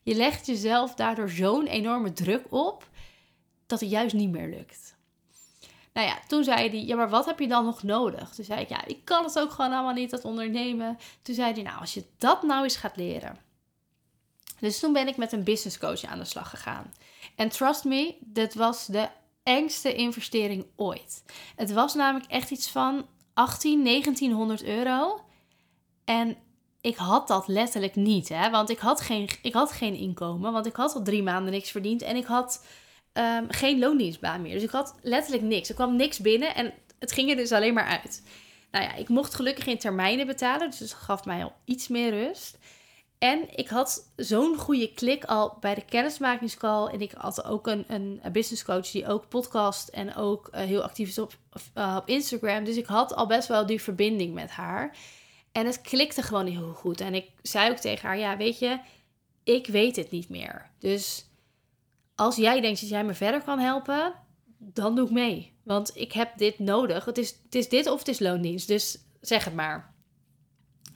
Je 0.03 0.15
legt 0.15 0.47
jezelf 0.47 0.95
daardoor 0.95 1.29
zo'n 1.29 1.67
enorme 1.67 2.13
druk 2.13 2.45
op 2.51 2.89
dat 3.67 3.81
het 3.81 3.91
juist 3.91 4.15
niet 4.15 4.31
meer 4.31 4.49
lukt. 4.49 4.95
Nou 5.93 6.07
ja, 6.09 6.19
toen 6.27 6.45
zei 6.45 6.69
hij, 6.69 6.85
ja, 6.85 6.97
maar 6.97 7.09
wat 7.09 7.27
heb 7.27 7.39
je 7.39 7.49
dan 7.49 7.65
nog 7.65 7.83
nodig? 7.83 8.35
Toen 8.35 8.45
zei 8.45 8.61
ik, 8.61 8.69
ja, 8.69 8.87
ik 8.87 9.05
kan 9.05 9.25
het 9.25 9.39
ook 9.39 9.51
gewoon 9.51 9.73
allemaal 9.73 9.95
niet, 9.95 10.11
dat 10.11 10.25
ondernemen. 10.25 10.99
Toen 11.23 11.35
zei 11.35 11.53
hij, 11.53 11.63
nou, 11.63 11.81
als 11.81 11.95
je 11.95 12.05
dat 12.19 12.43
nou 12.43 12.63
eens 12.63 12.77
gaat 12.77 12.97
leren. 12.97 13.46
Dus 14.61 14.79
toen 14.79 14.93
ben 14.93 15.09
ik 15.09 15.17
met 15.17 15.33
een 15.33 15.45
business 15.45 15.79
coach 15.79 16.05
aan 16.05 16.19
de 16.19 16.25
slag 16.25 16.51
gegaan. 16.51 16.93
En 17.37 17.49
trust 17.49 17.85
me, 17.85 18.15
dit 18.21 18.55
was 18.55 18.87
de 18.87 19.09
engste 19.43 19.95
investering 19.95 20.67
ooit. 20.77 21.23
Het 21.57 21.73
was 21.73 21.95
namelijk 21.95 22.31
echt 22.31 22.51
iets 22.51 22.69
van 22.69 23.07
18, 23.35 23.85
1900 23.85 24.65
euro. 24.65 25.21
En 26.05 26.37
ik 26.81 26.97
had 26.97 27.29
dat 27.29 27.49
letterlijk 27.49 27.95
niet, 27.95 28.29
hè? 28.29 28.51
want 28.51 28.71
ik 28.71 28.79
had, 28.79 29.01
geen, 29.01 29.29
ik 29.43 29.53
had 29.53 29.73
geen 29.73 29.95
inkomen, 29.95 30.53
want 30.53 30.67
ik 30.67 30.77
had 30.77 30.95
al 30.95 31.03
drie 31.03 31.23
maanden 31.23 31.53
niks 31.53 31.71
verdiend 31.71 32.03
en 32.03 32.17
ik 32.17 32.25
had 32.25 32.65
um, 33.13 33.47
geen 33.49 33.79
loondienstbaan 33.79 34.43
meer. 34.43 34.53
Dus 34.53 34.63
ik 34.63 34.71
had 34.71 34.95
letterlijk 35.03 35.43
niks. 35.43 35.69
Er 35.69 35.75
kwam 35.75 35.97
niks 35.97 36.19
binnen 36.19 36.55
en 36.55 36.73
het 36.99 37.13
ging 37.13 37.31
er 37.31 37.37
dus 37.37 37.53
alleen 37.53 37.75
maar 37.75 37.87
uit. 37.87 38.23
Nou 38.71 38.85
ja, 38.85 38.95
ik 38.95 39.09
mocht 39.09 39.35
gelukkig 39.35 39.67
in 39.67 39.79
termijnen 39.79 40.27
betalen, 40.27 40.71
dus 40.71 40.79
dat 40.79 40.93
gaf 40.93 41.25
mij 41.25 41.45
al 41.45 41.53
iets 41.65 41.89
meer 41.89 42.11
rust. 42.11 42.59
En 43.27 43.57
ik 43.57 43.69
had 43.69 44.11
zo'n 44.17 44.57
goede 44.57 44.93
klik 44.93 45.25
al 45.25 45.57
bij 45.61 45.75
de 45.75 45.85
kennismakingscall. 45.85 46.87
En 46.87 47.01
ik 47.01 47.13
had 47.13 47.45
ook 47.45 47.67
een, 47.67 47.85
een, 47.89 48.21
business 48.33 48.65
coach 48.65 48.91
die 48.91 49.07
ook 49.07 49.29
podcast 49.29 49.89
en 49.89 50.15
ook 50.15 50.49
uh, 50.55 50.61
heel 50.61 50.83
actief 50.83 51.09
is 51.09 51.19
op, 51.19 51.37
uh, 51.75 51.97
op 52.01 52.09
Instagram. 52.09 52.65
Dus 52.65 52.77
ik 52.77 52.87
had 52.87 53.15
al 53.15 53.27
best 53.27 53.49
wel 53.49 53.67
die 53.67 53.83
verbinding 53.83 54.35
met 54.35 54.51
haar. 54.51 54.97
En 55.53 55.67
het 55.67 55.81
klikte 55.81 56.23
gewoon 56.23 56.47
heel 56.47 56.73
goed. 56.73 57.01
En 57.01 57.15
ik 57.15 57.31
zei 57.43 57.71
ook 57.71 57.77
tegen 57.77 58.09
haar: 58.09 58.19
Ja, 58.19 58.37
weet 58.37 58.59
je, 58.59 58.81
ik 59.45 59.67
weet 59.67 59.97
het 59.97 60.11
niet 60.11 60.29
meer. 60.29 60.71
Dus 60.79 61.27
als 62.15 62.37
jij 62.37 62.61
denkt 62.61 62.81
dat 62.81 62.89
jij 62.89 63.05
me 63.05 63.15
verder 63.15 63.43
kan 63.43 63.59
helpen, 63.59 64.15
dan 64.59 64.95
doe 64.95 65.07
ik 65.07 65.13
mee. 65.13 65.53
Want 65.63 65.97
ik 65.97 66.13
heb 66.13 66.39
dit 66.39 66.59
nodig. 66.59 67.05
Het 67.05 67.19
is, 67.19 67.37
het 67.45 67.55
is 67.55 67.69
dit 67.69 67.91
of 67.91 67.99
het 67.99 68.09
is 68.09 68.19
loondienst. 68.19 68.69
Dus 68.69 68.99
zeg 69.21 69.45
het 69.45 69.55
maar. 69.55 69.95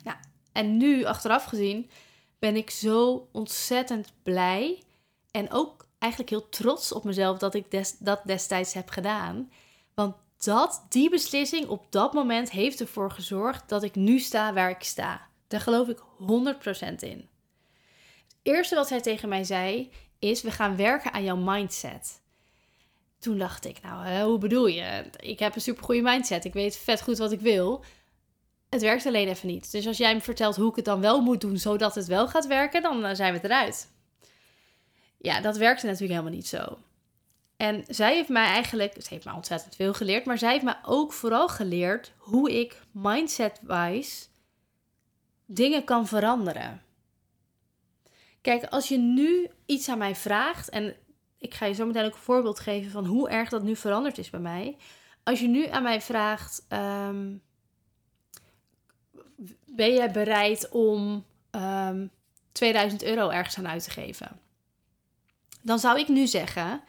Ja, 0.04 0.20
en 0.52 0.76
nu, 0.76 1.04
achteraf 1.04 1.44
gezien, 1.44 1.90
ben 2.40 2.56
ik 2.56 2.70
zo 2.70 3.28
ontzettend 3.32 4.12
blij. 4.22 4.82
En 5.30 5.52
ook 5.52 5.86
eigenlijk 5.98 6.32
heel 6.32 6.48
trots 6.48 6.92
op 6.92 7.04
mezelf 7.04 7.38
dat 7.38 7.54
ik 7.54 7.94
dat 7.98 8.20
destijds 8.24 8.74
heb 8.74 8.88
gedaan. 8.88 9.50
Want 9.94 10.14
dat, 10.38 10.86
die 10.88 11.10
beslissing 11.10 11.68
op 11.68 11.86
dat 11.90 12.12
moment 12.12 12.50
heeft 12.50 12.80
ervoor 12.80 13.10
gezorgd 13.10 13.68
dat 13.68 13.82
ik 13.82 13.94
nu 13.94 14.18
sta 14.18 14.52
waar 14.52 14.70
ik 14.70 14.82
sta. 14.82 15.28
Daar 15.48 15.60
geloof 15.60 15.88
ik 15.88 15.98
100% 15.98 16.02
in. 16.98 17.28
Het 18.28 18.38
eerste 18.42 18.74
wat 18.74 18.88
hij 18.88 19.00
tegen 19.00 19.28
mij 19.28 19.44
zei 19.44 19.90
is: 20.18 20.42
we 20.42 20.50
gaan 20.50 20.76
werken 20.76 21.12
aan 21.12 21.24
jouw 21.24 21.36
mindset. 21.36 22.20
Toen 23.18 23.38
dacht 23.38 23.64
ik, 23.64 23.82
nou, 23.82 24.22
hoe 24.22 24.38
bedoel 24.38 24.66
je? 24.66 25.04
Ik 25.16 25.38
heb 25.38 25.54
een 25.54 25.60
supergoeie 25.60 26.02
mindset. 26.02 26.44
Ik 26.44 26.52
weet 26.52 26.76
vet 26.76 27.02
goed 27.02 27.18
wat 27.18 27.32
ik 27.32 27.40
wil. 27.40 27.84
Het 28.70 28.82
werkt 28.82 29.06
alleen 29.06 29.28
even 29.28 29.48
niet. 29.48 29.72
Dus 29.72 29.86
als 29.86 29.96
jij 29.96 30.14
me 30.14 30.20
vertelt 30.20 30.56
hoe 30.56 30.70
ik 30.70 30.76
het 30.76 30.84
dan 30.84 31.00
wel 31.00 31.20
moet 31.20 31.40
doen, 31.40 31.58
zodat 31.58 31.94
het 31.94 32.06
wel 32.06 32.28
gaat 32.28 32.46
werken, 32.46 32.82
dan 32.82 33.04
eh, 33.04 33.14
zijn 33.14 33.32
we 33.32 33.40
eruit. 33.42 33.92
Ja, 35.18 35.40
dat 35.40 35.56
werkte 35.56 35.86
natuurlijk 35.86 36.12
helemaal 36.12 36.32
niet 36.32 36.48
zo. 36.48 36.78
En 37.56 37.84
zij 37.88 38.14
heeft 38.14 38.28
mij 38.28 38.46
eigenlijk, 38.46 38.94
ze 39.02 39.08
heeft 39.08 39.24
mij 39.24 39.34
ontzettend 39.34 39.76
veel 39.76 39.94
geleerd, 39.94 40.24
maar 40.24 40.38
zij 40.38 40.52
heeft 40.52 40.64
mij 40.64 40.78
ook 40.84 41.12
vooral 41.12 41.48
geleerd 41.48 42.12
hoe 42.16 42.60
ik 42.60 42.80
mindset-wise 42.90 44.26
dingen 45.46 45.84
kan 45.84 46.06
veranderen. 46.06 46.82
Kijk, 48.40 48.64
als 48.64 48.88
je 48.88 48.98
nu 48.98 49.48
iets 49.66 49.88
aan 49.88 49.98
mij 49.98 50.14
vraagt, 50.14 50.68
en 50.68 50.96
ik 51.38 51.54
ga 51.54 51.66
je 51.66 51.74
zo 51.74 51.86
meteen 51.86 52.04
ook 52.04 52.12
een 52.12 52.18
voorbeeld 52.18 52.60
geven 52.60 52.90
van 52.90 53.06
hoe 53.06 53.28
erg 53.28 53.48
dat 53.48 53.62
nu 53.62 53.76
veranderd 53.76 54.18
is 54.18 54.30
bij 54.30 54.40
mij. 54.40 54.76
Als 55.22 55.40
je 55.40 55.48
nu 55.48 55.66
aan 55.66 55.82
mij 55.82 56.00
vraagt, 56.00 56.64
ehm, 56.68 57.36
ben 59.66 59.92
jij 59.92 60.10
bereid 60.10 60.68
om 60.68 61.24
2000 62.52 63.02
ehm, 63.02 63.10
euro 63.10 63.28
ergens 63.28 63.58
aan 63.58 63.68
uit 63.68 63.84
te 63.84 63.90
geven? 63.90 64.40
Dan 65.62 65.78
zou 65.78 65.98
ik 65.98 66.08
nu 66.08 66.26
zeggen: 66.26 66.80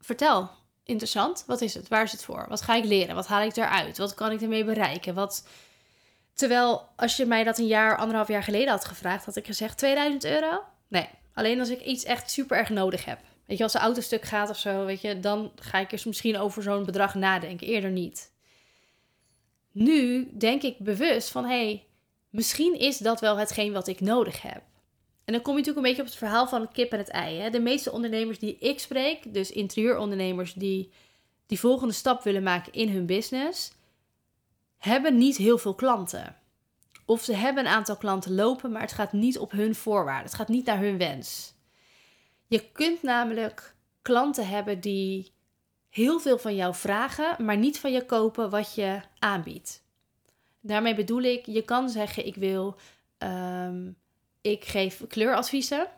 vertel, 0.00 0.50
interessant, 0.84 1.44
wat 1.46 1.60
is 1.60 1.74
het? 1.74 1.88
Waar 1.88 2.02
is 2.02 2.12
het 2.12 2.24
voor? 2.24 2.46
Wat 2.48 2.62
ga 2.62 2.74
ik 2.74 2.84
leren? 2.84 3.14
Wat 3.14 3.26
haal 3.26 3.42
ik 3.42 3.56
eruit? 3.56 3.98
Wat 3.98 4.14
kan 4.14 4.32
ik 4.32 4.42
ermee 4.42 4.64
bereiken? 4.64 5.14
Wat... 5.14 5.46
Terwijl 6.34 6.88
als 6.96 7.16
je 7.16 7.26
mij 7.26 7.44
dat 7.44 7.58
een 7.58 7.66
jaar, 7.66 7.96
anderhalf 7.96 8.28
jaar 8.28 8.42
geleden 8.42 8.68
had 8.68 8.84
gevraagd, 8.84 9.24
had 9.24 9.36
ik 9.36 9.46
gezegd 9.46 9.78
2000 9.78 10.24
euro? 10.24 10.62
Nee, 10.88 11.08
alleen 11.34 11.60
als 11.60 11.68
ik 11.68 11.80
iets 11.80 12.04
echt 12.04 12.30
super 12.30 12.56
erg 12.56 12.68
nodig 12.68 13.04
heb. 13.04 13.18
Weet 13.46 13.58
je, 13.58 13.62
als 13.62 13.74
een 13.74 13.80
auto 13.80 14.00
stuk 14.00 14.24
gaat 14.24 14.50
of 14.50 14.58
zo, 14.58 14.84
weet 14.84 15.00
je, 15.00 15.20
dan 15.20 15.52
ga 15.56 15.78
ik 15.78 15.92
eens 15.92 16.04
misschien 16.04 16.38
over 16.38 16.62
zo'n 16.62 16.84
bedrag 16.84 17.14
nadenken. 17.14 17.66
Eerder 17.66 17.90
niet 17.90 18.30
nu 19.76 20.28
denk 20.32 20.62
ik 20.62 20.78
bewust 20.78 21.30
van 21.30 21.44
hé, 21.44 21.64
hey, 21.64 21.86
misschien 22.30 22.78
is 22.78 22.98
dat 22.98 23.20
wel 23.20 23.36
hetgeen 23.36 23.72
wat 23.72 23.88
ik 23.88 24.00
nodig 24.00 24.42
heb. 24.42 24.62
En 25.24 25.32
dan 25.32 25.42
kom 25.42 25.52
je 25.52 25.58
natuurlijk 25.58 25.76
een 25.76 25.92
beetje 25.92 26.02
op 26.02 26.08
het 26.08 26.18
verhaal 26.18 26.48
van 26.48 26.60
het 26.60 26.72
kip 26.72 26.92
en 26.92 26.98
het 26.98 27.08
ei. 27.08 27.38
Hè? 27.38 27.50
De 27.50 27.60
meeste 27.60 27.92
ondernemers 27.92 28.38
die 28.38 28.56
ik 28.58 28.80
spreek, 28.80 29.34
dus 29.34 29.50
interieurondernemers 29.50 30.54
die 30.54 30.92
die 31.46 31.60
volgende 31.60 31.94
stap 31.94 32.22
willen 32.22 32.42
maken 32.42 32.72
in 32.72 32.88
hun 32.88 33.06
business, 33.06 33.72
hebben 34.78 35.16
niet 35.16 35.36
heel 35.36 35.58
veel 35.58 35.74
klanten. 35.74 36.36
Of 37.04 37.22
ze 37.22 37.34
hebben 37.34 37.66
een 37.66 37.72
aantal 37.72 37.96
klanten 37.96 38.34
lopen, 38.34 38.72
maar 38.72 38.80
het 38.80 38.92
gaat 38.92 39.12
niet 39.12 39.38
op 39.38 39.50
hun 39.50 39.74
voorwaarden. 39.74 40.24
Het 40.24 40.34
gaat 40.34 40.48
niet 40.48 40.66
naar 40.66 40.78
hun 40.78 40.98
wens. 40.98 41.54
Je 42.46 42.70
kunt 42.72 43.02
namelijk 43.02 43.74
klanten 44.02 44.48
hebben 44.48 44.80
die 44.80 45.32
heel 45.88 46.20
veel 46.20 46.38
van 46.38 46.56
jou 46.56 46.74
vragen, 46.74 47.44
maar 47.44 47.56
niet 47.56 47.78
van 47.78 47.92
je 47.92 48.06
kopen 48.06 48.50
wat 48.50 48.74
je 48.74 49.00
aanbiedt. 49.18 49.84
Daarmee 50.60 50.94
bedoel 50.94 51.22
ik, 51.22 51.46
je 51.46 51.62
kan 51.62 51.88
zeggen: 51.88 52.26
ik 52.26 52.34
wil, 52.34 52.76
ehm, 53.18 53.90
ik 54.40 54.64
geef 54.64 55.06
kleuradviezen, 55.08 55.88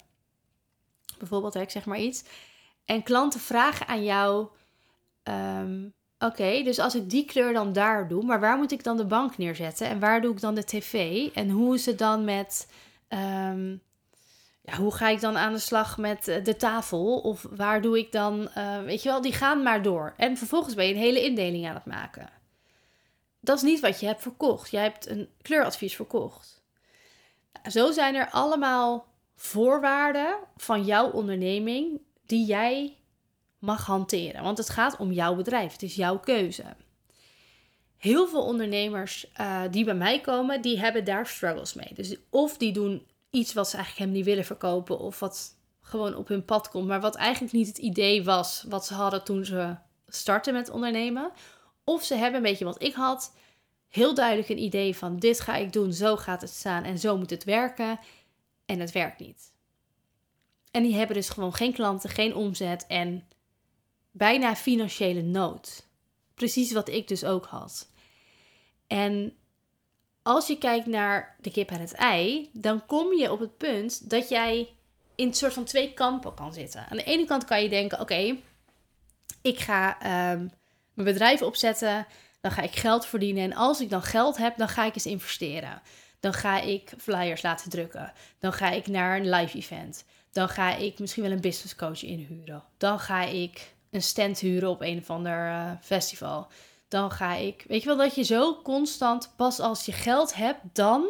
bijvoorbeeld, 1.19 1.55
ik 1.55 1.71
zeg 1.71 1.85
maar 1.85 1.99
iets. 1.99 2.25
En 2.85 3.03
klanten 3.03 3.41
vragen 3.41 3.87
aan 3.87 4.05
jou: 4.05 4.49
ehm, 5.23 5.89
Oké, 6.19 6.63
dus 6.63 6.79
als 6.79 6.95
ik 6.95 7.11
die 7.11 7.25
kleur 7.25 7.53
dan 7.53 7.73
daar 7.73 8.09
doe, 8.09 8.25
maar 8.25 8.41
waar 8.41 8.57
moet 8.57 8.73
ik 8.73 8.85
dan 8.85 8.97
de 8.97 9.07
bank 9.07 9.39
neerzetten? 9.39 9.89
En 9.89 10.01
waar 10.01 10.21
doe 10.21 10.33
ik 10.33 10.41
dan 10.41 10.55
de 10.55 10.65
tv? 10.65 11.27
En 11.35 11.51
hoe 11.51 11.75
is 11.75 11.87
het 11.87 11.99
dan 11.99 12.25
met. 12.25 12.73
Ehm, 13.09 13.77
ja, 14.71 14.77
hoe 14.77 14.95
ga 14.95 15.09
ik 15.09 15.21
dan 15.21 15.37
aan 15.37 15.53
de 15.53 15.59
slag 15.59 15.99
met 15.99 16.29
eh, 16.29 16.45
de 16.45 16.57
tafel? 16.57 17.19
Of 17.19 17.47
waar 17.51 17.83
doe 17.83 17.99
ik 17.99 18.13
dan. 18.13 18.51
Uh, 18.57 18.83
weet 18.83 19.03
je 19.03 19.09
wel, 19.09 19.21
die 19.21 19.33
gaan 19.33 19.63
maar 19.63 19.83
door. 19.83 20.15
En 20.17 20.37
vervolgens 20.37 20.75
ben 20.75 20.87
je 20.87 20.95
een 20.95 21.01
hele 21.01 21.25
indeling 21.25 21.69
aan 21.69 21.75
het 21.75 21.85
maken. 21.85 22.31
Dat 23.41 23.57
is 23.57 23.63
niet 23.63 23.81
wat 23.81 24.01
je 24.01 24.07
hebt 24.07 24.23
verkocht. 24.23 24.71
Jij 24.71 24.83
hebt 24.83 25.09
een 25.09 25.29
kleuradvies 25.43 25.97
verkocht. 25.97 26.63
Zo 27.71 27.93
zijn 27.93 28.15
er 28.15 28.31
allemaal 28.31 29.07
voorwaarden 29.37 30.37
van 30.57 30.85
jouw 30.85 31.11
onderneming 31.11 32.01
die 32.27 32.45
jij 32.45 32.97
mag 33.59 33.87
hanteren. 33.87 34.43
Want 34.43 34.59
het 34.59 34.71
gaat 34.71 34.97
om 34.97 35.13
jouw 35.13 35.35
bedrijf. 35.35 35.73
Het 35.73 35.83
is 35.83 35.95
jouw 35.95 36.19
keuze. 36.19 36.65
Heel 37.97 38.29
veel 38.29 38.43
ondernemers 38.43 39.27
uh, 39.41 39.63
die 39.71 39.85
bij 39.85 39.95
mij 39.95 40.21
komen, 40.21 40.61
die 40.63 40.79
hebben 40.79 41.05
daar 41.05 41.27
struggles 41.27 41.75
mee. 41.75 41.91
Dus 41.95 42.17
of 42.31 42.57
die 42.57 42.73
doen 42.73 43.07
iets 43.31 43.53
wat 43.53 43.69
ze 43.69 43.77
eigenlijk 43.77 44.05
hem 44.05 44.17
niet 44.17 44.25
willen 44.25 44.45
verkopen, 44.45 44.99
of 44.99 45.19
wat 45.19 45.57
gewoon 45.81 46.15
op 46.15 46.29
hun 46.29 46.45
pad 46.45 46.69
komt, 46.69 46.87
maar 46.87 47.01
wat 47.01 47.15
eigenlijk 47.15 47.53
niet 47.53 47.67
het 47.67 47.79
idee 47.79 48.25
was 48.25 48.65
wat 48.69 48.87
ze 48.87 48.95
hadden 48.95 49.25
toen 49.25 49.45
ze 49.45 49.77
startten 50.07 50.55
met 50.55 50.71
ondernemen. 50.71 51.33
Of 51.85 52.05
ze 52.05 52.15
hebben 52.15 52.37
een 52.37 52.51
beetje 52.51 52.65
wat 52.65 52.83
ik 52.83 52.95
had, 52.95 53.35
heel 53.89 54.15
duidelijk 54.15 54.49
een 54.49 54.63
idee 54.63 54.97
van 54.97 55.19
dit 55.19 55.41
ga 55.41 55.57
ik 55.57 55.73
doen, 55.73 55.93
zo 55.93 56.17
gaat 56.17 56.41
het 56.41 56.51
staan 56.51 56.85
en 56.85 56.99
zo 56.99 57.17
moet 57.19 57.31
het 57.31 57.45
werken. 57.45 57.99
En 58.67 58.81
het 58.81 58.93
werkt 58.93 59.21
niet. 59.21 59.53
En 60.71 60.83
die 60.83 60.95
hebben 60.95 61.17
dus 61.17 61.29
gewoon 61.29 61.55
geen 61.55 61.73
klanten, 61.73 62.11
geen 62.11 62.35
omzet 62.35 62.87
en 62.87 63.29
bijna 64.11 64.57
financiële 64.57 65.23
nood. 65.23 65.87
Precies 66.35 66.73
wat 66.73 66.89
ik 66.89 67.09
dus 67.09 67.25
ook 67.25 67.47
had. 67.47 67.91
En 68.87 69.37
als 70.29 70.47
je 70.47 70.59
kijkt 70.59 70.87
naar 70.87 71.37
de 71.41 71.51
kip 71.51 71.71
en 71.71 71.81
het 71.81 71.93
ei, 71.93 72.51
dan 72.53 72.87
kom 72.87 73.13
je 73.13 73.33
op 73.33 73.41
het 73.41 73.57
punt 73.57 74.11
dat 74.11 74.29
jij 74.29 74.69
in 75.15 75.27
een 75.27 75.35
soort 75.35 75.53
van 75.53 75.65
twee 75.65 75.93
kampen 75.93 76.35
kan 76.35 76.53
zitten. 76.53 76.87
Aan 76.91 76.97
de 76.97 77.05
ene 77.05 77.25
kant 77.25 77.45
kan 77.45 77.63
je 77.63 77.69
denken: 77.69 78.01
oké, 78.01 78.37
ik 79.43 79.59
ga 79.59 80.01
ehm, 80.01 80.47
mijn 80.95 81.09
bedrijf 81.13 81.43
opzetten, 81.43 82.07
dan 82.41 82.51
ga 82.51 82.63
ik 82.63 82.77
geld 82.77 83.07
verdienen. 83.07 83.43
En 83.43 83.55
als 83.57 83.81
ik 83.81 83.91
dan 83.91 84.03
geld 84.03 84.37
heb, 84.37 84.57
dan 84.57 84.69
ga 84.69 84.85
ik 84.85 84.95
eens 84.95 85.07
investeren. 85.07 85.83
Dan 86.21 86.33
ga 86.33 86.61
ik 86.61 86.93
flyers 86.99 87.43
laten 87.43 87.71
drukken. 87.71 88.13
Dan 88.39 88.53
ga 88.53 88.71
ik 88.71 88.87
naar 88.87 89.17
een 89.17 89.31
live 89.31 89.57
event. 89.57 90.05
Dan 90.33 90.49
ga 90.49 90.77
ik 90.77 90.99
misschien 90.99 91.23
wel 91.23 91.33
een 91.33 91.41
business 91.41 91.75
coach 91.75 92.03
inhuren. 92.03 92.65
Dan 92.77 93.01
ga 93.01 93.23
ik 93.23 93.75
een 93.91 94.03
stand 94.03 94.39
huren 94.39 94.69
op 94.69 94.83
een 94.83 94.99
of 94.99 95.11
ander 95.11 95.47
uh, 95.47 95.71
festival. 95.81 96.49
Dan 96.89 97.11
ga 97.11 97.35
ik. 97.35 97.65
Weet 97.69 97.81
je 97.83 97.89
wel 97.89 97.97
dat 97.97 98.15
je 98.15 98.23
zo 98.23 98.63
constant, 98.63 99.33
pas 99.37 99.61
als 99.61 99.85
je 99.85 99.93
geld 99.93 100.35
hebt, 100.35 100.61
dan. 100.73 101.07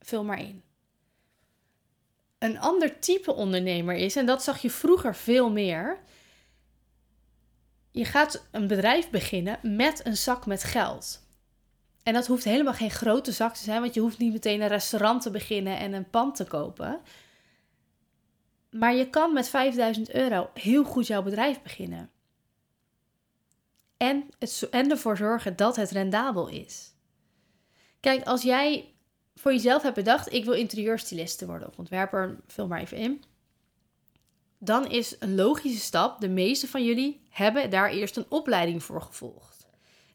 Vul 0.00 0.24
maar 0.24 0.40
in. 0.40 0.62
Een 2.38 2.58
ander 2.58 2.98
type 2.98 3.34
ondernemer 3.34 3.94
is, 3.94 4.16
en 4.16 4.26
dat 4.26 4.42
zag 4.42 4.62
je 4.62 4.70
vroeger 4.70 5.14
veel 5.14 5.50
meer. 5.50 5.98
Je 7.90 8.04
gaat 8.04 8.46
een 8.50 8.66
bedrijf 8.66 9.10
beginnen 9.10 9.58
met 9.62 10.06
een 10.06 10.16
zak 10.16 10.46
met 10.46 10.64
geld. 10.64 11.26
En 12.02 12.14
dat 12.14 12.26
hoeft 12.26 12.44
helemaal 12.44 12.74
geen 12.74 12.90
grote 12.90 13.32
zak 13.32 13.54
te 13.54 13.62
zijn, 13.62 13.80
want 13.80 13.94
je 13.94 14.00
hoeft 14.00 14.18
niet 14.18 14.32
meteen 14.32 14.60
een 14.60 14.68
restaurant 14.68 15.22
te 15.22 15.30
beginnen 15.30 15.78
en 15.78 15.92
een 15.92 16.10
pand 16.10 16.36
te 16.36 16.44
kopen. 16.44 17.00
Maar 18.70 18.94
je 18.94 19.10
kan 19.10 19.32
met 19.32 19.48
5000 19.48 20.10
euro 20.10 20.50
heel 20.54 20.84
goed 20.84 21.06
jouw 21.06 21.22
bedrijf 21.22 21.62
beginnen. 21.62 22.10
En, 23.98 24.28
het, 24.38 24.68
ervoor 24.70 25.16
zorgen 25.16 25.56
dat 25.56 25.76
het 25.76 25.90
rendabel 25.90 26.48
is. 26.48 26.92
Kijk, 28.00 28.26
als 28.26 28.42
jij 28.42 28.94
voor 29.34 29.52
jezelf 29.52 29.82
hebt 29.82 29.94
bedacht: 29.94 30.32
ik 30.32 30.44
wil 30.44 30.54
interieurstyliste 30.54 31.46
worden 31.46 31.68
of 31.68 31.78
ontwerper, 31.78 32.40
vul 32.46 32.66
maar 32.66 32.80
even 32.80 32.96
in. 32.96 33.24
Dan 34.58 34.86
is 34.86 35.16
een 35.18 35.34
logische 35.34 35.80
stap, 35.80 36.20
de 36.20 36.28
meeste 36.28 36.68
van 36.68 36.84
jullie 36.84 37.20
hebben 37.30 37.70
daar 37.70 37.90
eerst 37.90 38.16
een 38.16 38.26
opleiding 38.28 38.82
voor 38.82 39.02
gevolgd. 39.02 39.66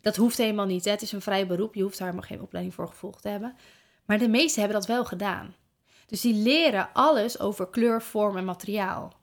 Dat 0.02 0.16
hoeft 0.16 0.38
helemaal 0.38 0.66
niet. 0.66 0.86
Het 0.86 1.02
is 1.02 1.12
een 1.12 1.22
vrij 1.22 1.48
beroep, 1.48 1.76
je 1.76 1.82
hoeft 1.82 1.98
daar 1.98 2.08
helemaal 2.08 2.30
geen 2.30 2.42
opleiding 2.42 2.76
voor 2.76 2.88
gevolgd 2.88 3.22
te 3.22 3.30
hebben. 3.30 3.56
Maar 4.06 4.18
de 4.18 4.28
meesten 4.28 4.62
hebben 4.62 4.80
dat 4.80 4.88
wel 4.88 5.06
gedaan. 5.06 5.56
Dus 6.06 6.22
die 6.22 6.34
leren 6.34 6.90
alles 6.94 7.40
over 7.40 7.68
kleur, 7.68 8.02
vorm 8.02 8.38
en 8.38 8.46
materiaal. 8.46 9.14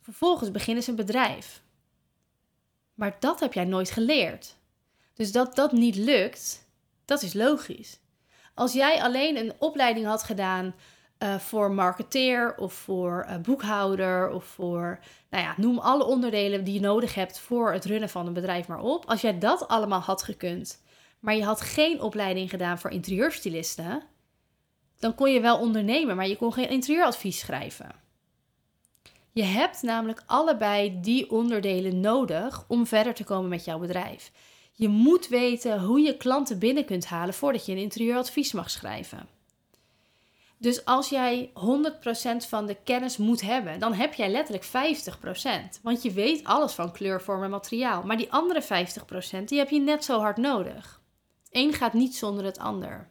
Vervolgens 0.00 0.50
beginnen 0.50 0.82
ze 0.82 0.90
een 0.90 0.96
bedrijf. 0.96 1.63
Maar 2.94 3.16
dat 3.20 3.40
heb 3.40 3.52
jij 3.52 3.64
nooit 3.64 3.90
geleerd. 3.90 4.56
Dus 5.14 5.32
dat 5.32 5.56
dat 5.56 5.72
niet 5.72 5.96
lukt, 5.96 6.68
dat 7.04 7.22
is 7.22 7.34
logisch. 7.34 8.00
Als 8.54 8.72
jij 8.72 9.02
alleen 9.02 9.36
een 9.36 9.52
opleiding 9.58 10.06
had 10.06 10.22
gedaan 10.22 10.74
uh, 11.18 11.38
voor 11.38 11.72
marketeer 11.72 12.56
of 12.56 12.72
voor 12.72 13.26
uh, 13.28 13.36
boekhouder 13.36 14.30
of 14.30 14.44
voor, 14.44 14.98
nou 15.30 15.44
ja, 15.44 15.54
noem 15.56 15.78
alle 15.78 16.04
onderdelen 16.04 16.64
die 16.64 16.74
je 16.74 16.80
nodig 16.80 17.14
hebt 17.14 17.38
voor 17.38 17.72
het 17.72 17.84
runnen 17.84 18.08
van 18.08 18.26
een 18.26 18.32
bedrijf 18.32 18.68
maar 18.68 18.80
op. 18.80 19.04
Als 19.06 19.20
jij 19.20 19.38
dat 19.38 19.68
allemaal 19.68 20.00
had 20.00 20.22
gekund, 20.22 20.82
maar 21.20 21.34
je 21.34 21.44
had 21.44 21.60
geen 21.60 22.00
opleiding 22.00 22.50
gedaan 22.50 22.78
voor 22.78 22.90
interieurstylisten, 22.90 24.02
dan 24.98 25.14
kon 25.14 25.32
je 25.32 25.40
wel 25.40 25.58
ondernemen, 25.58 26.16
maar 26.16 26.28
je 26.28 26.36
kon 26.36 26.52
geen 26.52 26.68
interieuradvies 26.68 27.38
schrijven. 27.38 28.03
Je 29.34 29.42
hebt 29.42 29.82
namelijk 29.82 30.22
allebei 30.26 31.00
die 31.00 31.30
onderdelen 31.30 32.00
nodig 32.00 32.64
om 32.68 32.86
verder 32.86 33.14
te 33.14 33.24
komen 33.24 33.48
met 33.48 33.64
jouw 33.64 33.78
bedrijf. 33.78 34.32
Je 34.72 34.88
moet 34.88 35.28
weten 35.28 35.80
hoe 35.80 36.00
je 36.00 36.16
klanten 36.16 36.58
binnen 36.58 36.84
kunt 36.84 37.06
halen 37.06 37.34
voordat 37.34 37.66
je 37.66 37.72
een 37.72 37.78
interieuradvies 37.78 38.52
mag 38.52 38.70
schrijven. 38.70 39.28
Dus 40.58 40.84
als 40.84 41.08
jij 41.08 41.50
100% 41.54 42.48
van 42.48 42.66
de 42.66 42.76
kennis 42.84 43.16
moet 43.16 43.40
hebben, 43.40 43.80
dan 43.80 43.92
heb 43.92 44.14
jij 44.14 44.30
letterlijk 44.30 44.66
50%. 45.76 45.80
Want 45.82 46.02
je 46.02 46.12
weet 46.12 46.44
alles 46.44 46.72
van 46.72 46.92
kleur, 46.92 47.22
vorm 47.22 47.42
en 47.42 47.50
materiaal. 47.50 48.02
Maar 48.02 48.16
die 48.16 48.32
andere 48.32 48.62
50% 49.40 49.44
die 49.44 49.58
heb 49.58 49.70
je 49.70 49.80
net 49.80 50.04
zo 50.04 50.18
hard 50.18 50.36
nodig. 50.36 51.02
Een 51.50 51.72
gaat 51.72 51.92
niet 51.92 52.16
zonder 52.16 52.44
het 52.44 52.58
ander. 52.58 53.08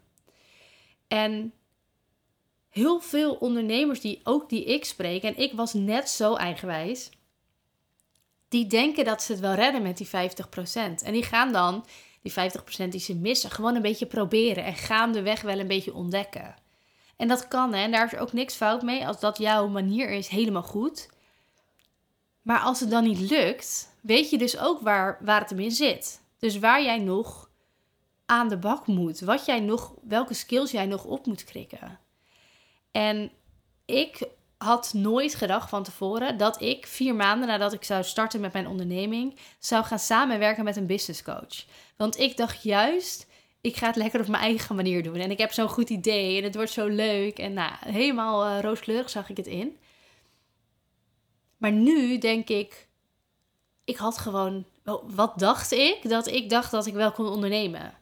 En 1.07 1.53
heel 2.73 2.99
veel 2.99 3.33
ondernemers 3.33 4.01
die 4.01 4.19
ook 4.23 4.49
die 4.49 4.63
ik 4.63 4.85
spreek, 4.85 5.23
en 5.23 5.37
ik 5.37 5.53
was 5.53 5.73
net 5.73 6.09
zo 6.09 6.35
eigenwijs, 6.35 7.09
die 8.47 8.67
denken 8.67 9.05
dat 9.05 9.23
ze 9.23 9.31
het 9.31 9.41
wel 9.41 9.53
redden 9.53 9.81
met 9.81 9.97
die 9.97 10.07
50%. 10.07 10.09
En 11.03 11.13
die 11.13 11.23
gaan 11.23 11.51
dan 11.51 11.85
die 12.21 12.31
50% 12.31 12.35
die 12.89 12.99
ze 12.99 13.15
missen, 13.15 13.51
gewoon 13.51 13.75
een 13.75 13.81
beetje 13.81 14.05
proberen 14.05 14.63
en 14.63 14.75
gaandeweg 14.75 15.41
wel 15.41 15.59
een 15.59 15.67
beetje 15.67 15.93
ontdekken. 15.93 16.55
En 17.17 17.27
dat 17.27 17.47
kan, 17.47 17.73
hè? 17.73 17.83
en 17.83 17.91
daar 17.91 18.13
is 18.13 18.19
ook 18.19 18.33
niks 18.33 18.55
fout 18.55 18.81
mee. 18.81 19.07
Als 19.07 19.19
dat 19.19 19.37
jouw 19.37 19.67
manier 19.67 20.09
is, 20.09 20.27
helemaal 20.27 20.63
goed. 20.63 21.09
Maar 22.41 22.59
als 22.59 22.79
het 22.79 22.89
dan 22.89 23.03
niet 23.03 23.19
lukt, 23.19 23.95
weet 24.01 24.29
je 24.29 24.37
dus 24.37 24.57
ook 24.57 24.81
waar, 24.81 25.17
waar 25.21 25.39
het 25.39 25.49
hem 25.49 25.59
in 25.59 25.71
zit. 25.71 26.21
Dus 26.39 26.59
waar 26.59 26.83
jij 26.83 26.99
nog 26.99 27.49
aan 28.25 28.49
de 28.49 28.57
bak 28.57 28.87
moet. 28.87 29.19
Wat 29.19 29.45
jij 29.45 29.59
nog, 29.59 29.93
welke 30.03 30.33
skills 30.33 30.71
jij 30.71 30.85
nog 30.85 31.05
op 31.05 31.25
moet 31.25 31.43
krikken. 31.43 31.99
En 32.93 33.31
ik 33.85 34.27
had 34.57 34.93
nooit 34.93 35.35
gedacht 35.35 35.69
van 35.69 35.83
tevoren 35.83 36.37
dat 36.37 36.61
ik 36.61 36.87
vier 36.87 37.15
maanden 37.15 37.47
nadat 37.47 37.73
ik 37.73 37.83
zou 37.83 38.03
starten 38.03 38.41
met 38.41 38.53
mijn 38.53 38.67
onderneming 38.67 39.35
zou 39.59 39.83
gaan 39.83 39.99
samenwerken 39.99 40.63
met 40.63 40.75
een 40.75 40.85
business 40.85 41.23
coach. 41.23 41.65
Want 41.97 42.19
ik 42.19 42.37
dacht 42.37 42.63
juist, 42.63 43.27
ik 43.61 43.75
ga 43.75 43.87
het 43.87 43.95
lekker 43.95 44.19
op 44.19 44.27
mijn 44.27 44.43
eigen 44.43 44.75
manier 44.75 45.03
doen. 45.03 45.15
En 45.15 45.31
ik 45.31 45.37
heb 45.37 45.51
zo'n 45.51 45.69
goed 45.69 45.89
idee 45.89 46.37
en 46.37 46.43
het 46.43 46.55
wordt 46.55 46.71
zo 46.71 46.87
leuk. 46.87 47.39
En 47.39 47.53
nou, 47.53 47.71
helemaal 47.79 48.45
uh, 48.45 48.59
rooskleurig 48.61 49.09
zag 49.09 49.29
ik 49.29 49.37
het 49.37 49.47
in. 49.47 49.77
Maar 51.57 51.71
nu 51.71 52.17
denk 52.17 52.49
ik, 52.49 52.87
ik 53.83 53.97
had 53.97 54.17
gewoon, 54.17 54.65
wat 55.03 55.39
dacht 55.39 55.71
ik? 55.71 56.09
Dat 56.09 56.27
ik 56.27 56.49
dacht 56.49 56.71
dat 56.71 56.85
ik 56.85 56.93
wel 56.93 57.11
kon 57.11 57.27
ondernemen. 57.27 57.93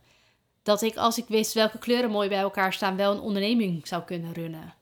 Dat 0.64 0.82
ik, 0.82 0.96
als 0.96 1.18
ik 1.18 1.26
wist 1.28 1.54
welke 1.54 1.78
kleuren 1.78 2.12
mooi 2.12 2.30
bij 2.30 2.40
elkaar 2.40 2.74
staan, 2.74 2.96
wel 2.96 3.12
een 3.12 3.20
onderneming 3.20 3.88
zou 3.88 4.04
kunnen 4.04 4.34
runnen. 4.34 4.74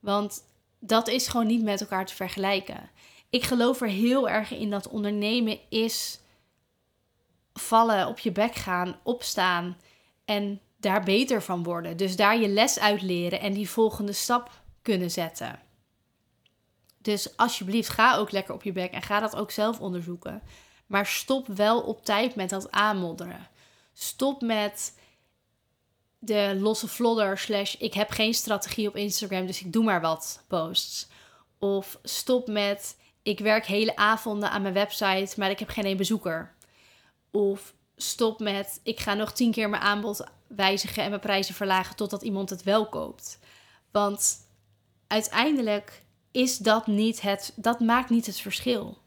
Want 0.00 0.44
dat 0.78 1.08
is 1.08 1.28
gewoon 1.28 1.46
niet 1.46 1.62
met 1.62 1.80
elkaar 1.80 2.06
te 2.06 2.14
vergelijken. 2.14 2.90
Ik 3.30 3.44
geloof 3.44 3.80
er 3.80 3.88
heel 3.88 4.28
erg 4.28 4.50
in 4.50 4.70
dat 4.70 4.88
ondernemen 4.88 5.58
is 5.68 6.20
vallen, 7.52 8.06
op 8.06 8.18
je 8.18 8.32
bek 8.32 8.54
gaan, 8.54 8.96
opstaan 9.02 9.76
en 10.24 10.60
daar 10.76 11.02
beter 11.02 11.42
van 11.42 11.62
worden. 11.62 11.96
Dus 11.96 12.16
daar 12.16 12.40
je 12.40 12.48
les 12.48 12.78
uit 12.78 13.02
leren 13.02 13.40
en 13.40 13.52
die 13.52 13.70
volgende 13.70 14.12
stap 14.12 14.50
kunnen 14.82 15.10
zetten. 15.10 15.60
Dus 16.98 17.36
alsjeblieft, 17.36 17.88
ga 17.88 18.16
ook 18.16 18.30
lekker 18.30 18.54
op 18.54 18.62
je 18.62 18.72
bek 18.72 18.92
en 18.92 19.02
ga 19.02 19.20
dat 19.20 19.36
ook 19.36 19.50
zelf 19.50 19.80
onderzoeken. 19.80 20.42
Maar 20.86 21.06
stop 21.06 21.46
wel 21.46 21.80
op 21.80 22.04
tijd 22.04 22.34
met 22.34 22.50
dat 22.50 22.70
aanmodderen. 22.70 23.48
Stop 23.92 24.40
met 24.40 24.98
de 26.18 26.56
losse 26.60 26.88
vlodder 26.88 27.38
slash 27.38 27.74
ik 27.74 27.94
heb 27.94 28.10
geen 28.10 28.34
strategie 28.34 28.88
op 28.88 28.96
Instagram, 28.96 29.46
dus 29.46 29.60
ik 29.60 29.72
doe 29.72 29.84
maar 29.84 30.00
wat 30.00 30.44
posts. 30.48 31.08
Of 31.58 31.98
stop 32.02 32.46
met 32.46 32.96
ik 33.22 33.38
werk 33.38 33.66
hele 33.66 33.96
avonden 33.96 34.50
aan 34.50 34.62
mijn 34.62 34.74
website, 34.74 35.34
maar 35.36 35.50
ik 35.50 35.58
heb 35.58 35.68
geen 35.68 35.84
één 35.84 35.96
bezoeker. 35.96 36.54
Of 37.30 37.74
stop 37.96 38.40
met 38.40 38.80
ik 38.82 39.00
ga 39.00 39.14
nog 39.14 39.32
tien 39.32 39.52
keer 39.52 39.68
mijn 39.68 39.82
aanbod 39.82 40.24
wijzigen 40.46 41.02
en 41.02 41.08
mijn 41.08 41.20
prijzen 41.20 41.54
verlagen 41.54 41.96
totdat 41.96 42.22
iemand 42.22 42.50
het 42.50 42.62
wel 42.62 42.88
koopt. 42.88 43.38
Want 43.90 44.36
uiteindelijk 45.06 46.02
is 46.30 46.58
dat 46.58 46.86
niet 46.86 47.20
het, 47.20 47.52
dat 47.56 47.80
maakt 47.80 48.10
niet 48.10 48.26
het 48.26 48.40
verschil. 48.40 48.98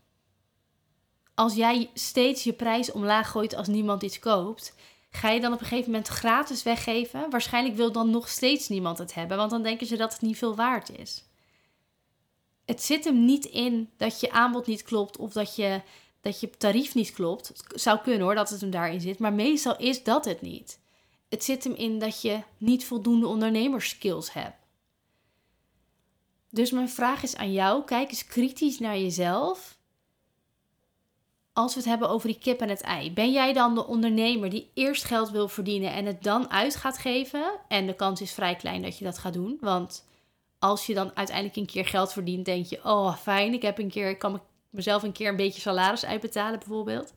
Als 1.36 1.54
jij 1.54 1.90
steeds 1.94 2.44
je 2.44 2.54
prijs 2.54 2.92
omlaag 2.92 3.30
gooit 3.30 3.56
als 3.56 3.68
niemand 3.68 4.04
iets 4.04 4.20
koopt, 4.20 4.76
ga 5.12 5.30
je 5.30 5.40
dan 5.40 5.54
op 5.54 5.60
een 5.60 5.66
gegeven 5.66 5.92
moment 5.92 6.10
gratis 6.10 6.64
weggeven? 6.64 7.30
Waarschijnlijk 7.30 7.76
wil 7.76 7.92
dan 7.92 8.10
nog 8.10 8.30
steeds 8.30 8.70
niemand 8.70 8.98
het 8.98 9.14
hebben, 9.14 9.38
want 9.38 9.52
dan 9.52 9.64
denken 9.64 9.88
ze 9.88 9.98
dat 9.98 10.14
het 10.14 10.22
niet 10.22 10.38
veel 10.38 10.56
waard 10.56 10.98
is. 10.98 11.24
Het 12.66 12.84
zit 12.84 13.04
hem 13.04 13.26
niet 13.26 13.46
in 13.46 13.90
dat 13.98 14.20
je 14.20 14.32
aanbod 14.32 14.68
niet 14.68 14.84
klopt 14.84 15.18
of 15.18 15.34
dat 15.34 15.56
je, 15.56 15.82
dat 16.22 16.40
je 16.40 16.50
tarief 16.50 16.96
niet 16.96 17.12
klopt. 17.12 17.48
Het 17.48 17.82
zou 17.82 18.00
kunnen 18.00 18.22
hoor 18.22 18.36
dat 18.36 18.50
het 18.50 18.62
hem 18.62 18.70
daarin 18.70 19.02
zit, 19.02 19.20
maar 19.20 19.34
meestal 19.34 19.78
is 19.78 20.04
dat 20.04 20.26
het 20.26 20.42
niet. 20.42 20.80
Het 21.30 21.44
zit 21.44 21.64
hem 21.64 21.74
in 21.74 22.00
dat 22.00 22.22
je 22.22 22.44
niet 22.58 22.86
voldoende 22.86 23.28
ondernemerskills 23.28 24.34
hebt. 24.34 24.56
Dus 26.50 26.72
mijn 26.72 26.90
vraag 26.90 27.24
is 27.24 27.36
aan 27.36 27.52
jou: 27.52 27.84
kijk 27.84 28.10
eens 28.10 28.26
kritisch 28.26 28.80
naar 28.80 28.98
jezelf. 28.98 29.78
Als 31.54 31.74
we 31.74 31.80
het 31.80 31.90
hebben 31.90 32.10
over 32.10 32.28
die 32.28 32.40
kip 32.40 32.60
en 32.60 32.70
het 32.70 32.82
ei, 32.82 33.14
ben 33.14 33.32
jij 33.32 33.54
dan 33.54 33.76
de 33.76 33.88
ondernemer 33.88 34.50
die 34.50 34.70
eerst 34.74 35.04
geld 35.04 35.30
wil 35.30 35.48
verdienen 35.48 35.92
en 35.92 36.06
het 36.06 36.24
dan 36.24 36.50
uit 36.50 36.76
gaat 36.76 36.98
geven? 36.98 37.60
En 37.68 37.88
de 37.88 37.96
kans 37.96 38.22
is 38.22 38.32
vrij 38.32 38.56
klein 38.56 38.82
dat 38.82 38.98
je 38.98 39.04
dat 39.04 39.18
gaat 39.18 39.34
doen, 39.34 39.58
want 39.62 40.06
als 40.60 40.86
je 40.86 40.94
dan 40.94 41.16
uiteindelijk 41.16 41.58
een 41.58 41.66
keer 41.66 41.86
geld 41.86 42.14
verdient, 42.14 42.46
denk 42.46 42.66
je: 42.66 42.80
oh 42.84 43.16
fijn, 43.16 43.54
ik 43.54 43.62
heb 43.62 43.78
een 43.78 43.90
keer, 43.90 44.10
ik 44.10 44.20
kan 44.20 44.42
mezelf 44.70 45.04
een 45.04 45.12
keer 45.12 45.30
een 45.30 45.36
beetje 45.36 45.62
salaris 45.62 46.06
uitbetalen, 46.06 46.60
bijvoorbeeld. 46.60 47.14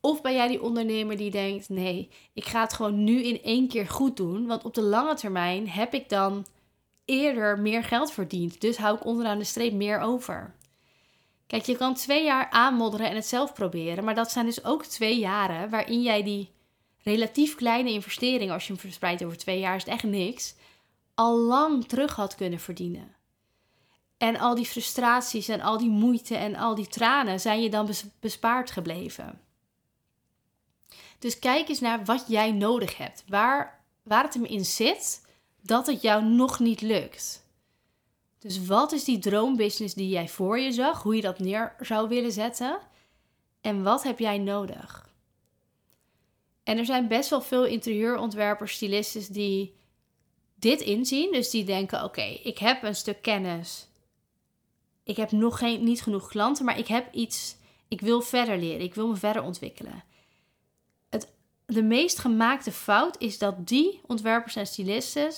Of 0.00 0.22
ben 0.22 0.34
jij 0.34 0.48
die 0.48 0.62
ondernemer 0.62 1.16
die 1.16 1.30
denkt: 1.30 1.68
nee, 1.68 2.10
ik 2.32 2.44
ga 2.44 2.60
het 2.60 2.72
gewoon 2.72 3.04
nu 3.04 3.22
in 3.22 3.42
één 3.42 3.68
keer 3.68 3.88
goed 3.88 4.16
doen, 4.16 4.46
want 4.46 4.64
op 4.64 4.74
de 4.74 4.82
lange 4.82 5.14
termijn 5.14 5.68
heb 5.68 5.94
ik 5.94 6.08
dan 6.08 6.46
eerder 7.04 7.58
meer 7.58 7.84
geld 7.84 8.12
verdiend. 8.12 8.60
Dus 8.60 8.76
hou 8.76 8.96
ik 8.96 9.04
onderaan 9.04 9.38
de 9.38 9.44
streep 9.44 9.72
meer 9.72 10.00
over. 10.00 10.54
Kijk, 11.52 11.66
je 11.66 11.76
kan 11.76 11.94
twee 11.94 12.24
jaar 12.24 12.50
aanmodderen 12.50 13.08
en 13.08 13.14
het 13.14 13.26
zelf 13.26 13.52
proberen. 13.52 14.04
Maar 14.04 14.14
dat 14.14 14.30
zijn 14.30 14.46
dus 14.46 14.64
ook 14.64 14.84
twee 14.84 15.18
jaren 15.18 15.70
waarin 15.70 16.02
jij 16.02 16.22
die 16.22 16.52
relatief 17.02 17.54
kleine 17.54 17.90
investering, 17.90 18.50
als 18.50 18.66
je 18.66 18.72
hem 18.72 18.80
verspreidt 18.80 19.24
over 19.24 19.36
twee 19.36 19.58
jaar, 19.58 19.76
is 19.76 19.84
het 19.84 19.92
echt 19.92 20.02
niks, 20.02 20.54
al 21.14 21.38
lang 21.38 21.84
terug 21.88 22.16
had 22.16 22.34
kunnen 22.34 22.60
verdienen. 22.60 23.14
En 24.18 24.38
al 24.38 24.54
die 24.54 24.66
frustraties 24.66 25.48
en 25.48 25.60
al 25.60 25.78
die 25.78 25.90
moeite 25.90 26.36
en 26.36 26.56
al 26.56 26.74
die 26.74 26.86
tranen 26.86 27.40
zijn 27.40 27.62
je 27.62 27.70
dan 27.70 27.88
bespaard 28.20 28.70
gebleven. 28.70 29.40
Dus 31.18 31.38
kijk 31.38 31.68
eens 31.68 31.80
naar 31.80 32.04
wat 32.04 32.24
jij 32.28 32.52
nodig 32.52 32.96
hebt. 32.96 33.24
Waar, 33.26 33.84
waar 34.02 34.24
het 34.24 34.34
hem 34.34 34.44
in 34.44 34.64
zit 34.64 35.26
dat 35.60 35.86
het 35.86 36.02
jou 36.02 36.24
nog 36.24 36.58
niet 36.58 36.80
lukt. 36.80 37.41
Dus 38.42 38.66
wat 38.66 38.92
is 38.92 39.04
die 39.04 39.18
droombusiness 39.18 39.94
die 39.94 40.08
jij 40.08 40.28
voor 40.28 40.58
je 40.58 40.72
zag? 40.72 41.02
Hoe 41.02 41.16
je 41.16 41.22
dat 41.22 41.38
neer 41.38 41.74
zou 41.80 42.08
willen 42.08 42.32
zetten? 42.32 42.78
En 43.60 43.82
wat 43.82 44.02
heb 44.02 44.18
jij 44.18 44.38
nodig? 44.38 45.10
En 46.62 46.78
er 46.78 46.84
zijn 46.84 47.08
best 47.08 47.30
wel 47.30 47.40
veel 47.40 47.64
interieurontwerpers, 47.64 48.72
stylisten 48.72 49.32
die 49.32 49.74
dit 50.54 50.80
inzien. 50.80 51.32
Dus 51.32 51.50
die 51.50 51.64
denken: 51.64 52.04
oké, 52.04 52.38
ik 52.42 52.58
heb 52.58 52.82
een 52.82 52.96
stuk 52.96 53.22
kennis. 53.22 53.88
Ik 55.04 55.16
heb 55.16 55.30
nog 55.30 55.58
geen, 55.58 55.84
niet 55.84 56.02
genoeg 56.02 56.28
klanten, 56.28 56.64
maar 56.64 56.78
ik 56.78 56.86
heb 56.86 57.14
iets. 57.14 57.56
Ik 57.88 58.00
wil 58.00 58.20
verder 58.20 58.58
leren. 58.58 58.80
Ik 58.80 58.94
wil 58.94 59.08
me 59.08 59.16
verder 59.16 59.42
ontwikkelen. 59.42 60.04
Het, 61.10 61.32
de 61.66 61.82
meest 61.82 62.18
gemaakte 62.18 62.72
fout 62.72 63.18
is 63.18 63.38
dat 63.38 63.68
die 63.68 64.00
ontwerpers 64.06 64.56
en 64.56 64.66
stylisten 64.66 65.32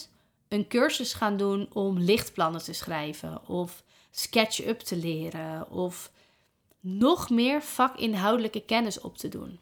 een 0.55 0.69
cursus 0.69 1.13
gaan 1.13 1.37
doen 1.37 1.69
om 1.73 1.99
lichtplannen 1.99 2.63
te 2.63 2.73
schrijven 2.73 3.49
of 3.49 3.85
SketchUp 4.11 4.81
te 4.81 4.97
leren 4.97 5.71
of 5.71 6.13
nog 6.81 7.31
meer 7.31 7.63
vakinhoudelijke 7.63 8.65
kennis 8.65 9.01
op 9.01 9.17
te 9.17 9.29
doen. 9.29 9.59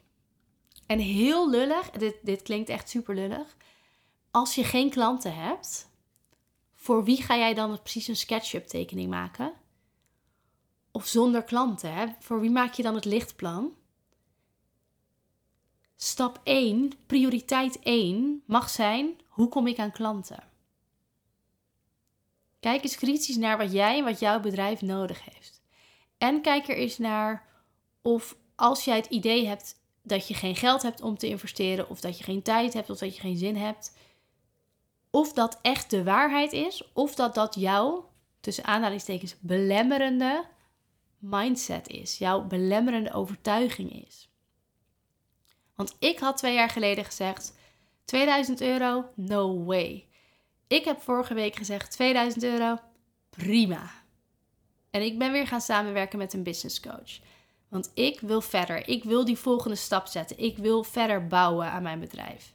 En 0.87 0.99
heel 0.99 1.51
lullig, 1.51 1.91
dit, 1.91 2.17
dit 2.23 2.43
klinkt 2.43 2.69
echt 2.69 2.89
super 2.89 3.15
lullig. 3.15 3.57
Als 4.31 4.55
je 4.55 4.65
geen 4.65 4.91
klanten 4.91 5.35
hebt, 5.35 5.89
voor 6.75 7.05
wie 7.05 7.23
ga 7.23 7.37
jij 7.37 7.55
dan 7.55 7.81
precies 7.81 8.09
een 8.09 8.17
SketchUp 8.17 8.67
tekening 8.67 9.11
maken? 9.11 9.53
Of 10.91 11.07
zonder 11.07 11.43
klanten, 11.43 11.95
hè? 11.95 12.07
voor 12.19 12.41
wie 12.41 12.51
maak 12.51 12.75
je 12.75 12.83
dan 12.83 12.95
het 12.95 13.05
lichtplan? 13.05 13.73
Stap 15.97 16.41
1, 16.43 16.93
prioriteit 17.07 17.79
1 17.81 18.43
mag 18.47 18.71
zijn: 18.71 19.21
hoe 19.29 19.49
kom 19.49 19.67
ik 19.67 19.79
aan 19.79 19.93
klanten? 19.93 20.51
Kijk 22.63 22.83
eens 22.83 22.97
kritisch 22.97 23.37
naar 23.37 23.59
wat 23.59 23.73
jij 23.73 23.99
en 23.99 24.05
wat 24.05 24.19
jouw 24.19 24.41
bedrijf 24.41 24.81
nodig 24.81 25.25
heeft. 25.25 25.63
En 26.19 26.43
kijk 26.43 26.69
er 26.69 26.77
eens 26.77 26.99
naar 26.99 27.47
of 28.03 28.37
als 28.55 28.85
jij 28.85 28.97
het 28.97 29.07
idee 29.07 29.47
hebt 29.47 29.75
dat 30.03 30.29
je 30.29 30.35
geen 30.35 30.57
geld 30.57 30.83
hebt 30.83 31.01
om 31.01 31.19
te 31.19 31.27
investeren, 31.29 31.89
of 31.89 32.01
dat 32.01 32.19
je 32.19 32.25
geen 32.25 32.43
tijd 32.43 32.73
hebt, 32.73 32.91
of 32.91 32.99
dat 32.99 33.15
je 33.15 33.21
geen 33.21 33.37
zin 33.37 33.57
hebt, 33.57 33.97
of 35.11 35.33
dat 35.33 35.59
echt 35.63 35.91
de 35.91 36.05
waarheid 36.05 36.53
is, 36.53 36.93
of 36.93 37.15
dat 37.15 37.35
dat 37.35 37.55
jouw, 37.55 38.11
tussen 38.41 38.65
aanhalingstekens, 38.65 39.37
belemmerende 39.41 40.45
mindset 41.19 41.89
is, 41.89 42.19
jouw 42.19 42.43
belemmerende 42.45 43.13
overtuiging 43.13 44.07
is. 44.07 44.31
Want 45.75 45.97
ik 45.99 46.19
had 46.19 46.37
twee 46.37 46.55
jaar 46.55 46.71
geleden 46.71 47.05
gezegd: 47.05 47.55
2000 48.05 48.61
euro, 48.61 49.05
no 49.15 49.65
way. 49.65 50.07
Ik 50.73 50.85
heb 50.85 51.01
vorige 51.01 51.35
week 51.35 51.57
gezegd 51.57 51.91
2000 51.91 52.45
euro, 52.45 52.79
prima. 53.31 53.91
En 54.91 55.03
ik 55.03 55.19
ben 55.19 55.33
weer 55.33 55.47
gaan 55.47 55.61
samenwerken 55.61 56.19
met 56.19 56.33
een 56.33 56.43
business 56.43 56.81
coach. 56.81 57.19
Want 57.69 57.91
ik 57.95 58.21
wil 58.21 58.41
verder. 58.41 58.89
Ik 58.89 59.05
wil 59.05 59.25
die 59.25 59.39
volgende 59.39 59.77
stap 59.77 60.07
zetten. 60.07 60.39
Ik 60.39 60.59
wil 60.59 60.85
verder 60.85 61.27
bouwen 61.27 61.71
aan 61.71 61.83
mijn 61.83 62.01
bedrijf. 62.01 62.55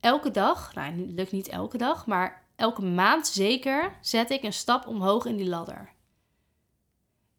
Elke 0.00 0.30
dag, 0.30 0.74
nou, 0.74 0.94
lukt 0.96 1.32
niet 1.32 1.48
elke 1.48 1.78
dag, 1.78 2.06
maar 2.06 2.44
elke 2.56 2.82
maand 2.82 3.26
zeker 3.26 3.98
zet 4.00 4.30
ik 4.30 4.42
een 4.42 4.52
stap 4.52 4.86
omhoog 4.86 5.24
in 5.24 5.36
die 5.36 5.48
ladder. 5.48 5.92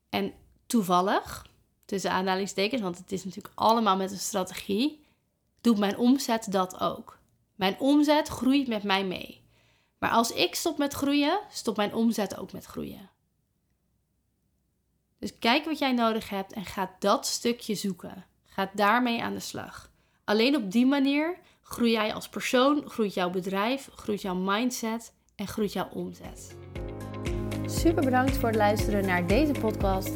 En 0.10 0.34
toevallig, 0.66 1.48
tussen 1.86 2.12
aanhalingstekens, 2.12 2.82
want 2.82 2.98
het 2.98 3.12
is 3.12 3.24
natuurlijk 3.24 3.54
allemaal 3.56 3.98
met 3.98 4.12
een 4.12 4.18
strategie, 4.18 5.06
doet 5.62 5.78
mijn 5.78 5.98
omzet 5.98 6.52
dat 6.52 6.80
ook. 6.80 7.15
Mijn 7.56 7.80
omzet 7.80 8.28
groeit 8.28 8.68
met 8.68 8.84
mij 8.84 9.06
mee. 9.06 9.44
Maar 10.00 10.10
als 10.10 10.32
ik 10.32 10.56
stop 10.56 10.78
met 10.78 10.94
groeien, 10.94 11.40
stopt 11.50 11.78
mijn 11.78 11.94
omzet 11.94 12.38
ook 12.38 12.52
met 12.52 12.66
groeien. 12.66 13.10
Dus 15.20 15.40
kijk 15.40 15.66
wat 15.66 15.80
jij 15.80 15.92
nodig 15.92 16.30
hebt 16.30 16.54
en 16.54 16.66
ga 16.66 16.96
dat 17.00 17.28
stukje 17.28 17.76
zoeken. 17.76 18.26
Ga 18.46 18.72
daarmee 18.74 19.22
aan 19.22 19.34
de 19.34 19.40
slag. 19.40 19.92
Alleen 20.24 20.56
op 20.56 20.72
die 20.72 20.86
manier 20.86 21.38
groei 21.62 21.92
jij 21.92 22.14
als 22.14 22.30
persoon, 22.30 22.90
groeit 22.90 23.14
jouw 23.14 23.30
bedrijf, 23.30 23.90
groeit 23.96 24.22
jouw 24.22 24.36
mindset 24.36 25.14
en 25.36 25.48
groeit 25.48 25.74
jouw 25.74 25.90
omzet. 25.90 26.56
Super 27.66 28.04
bedankt 28.04 28.38
voor 28.38 28.48
het 28.48 28.58
luisteren 28.58 29.06
naar 29.06 29.28
deze 29.28 29.52
podcast. 29.52 30.16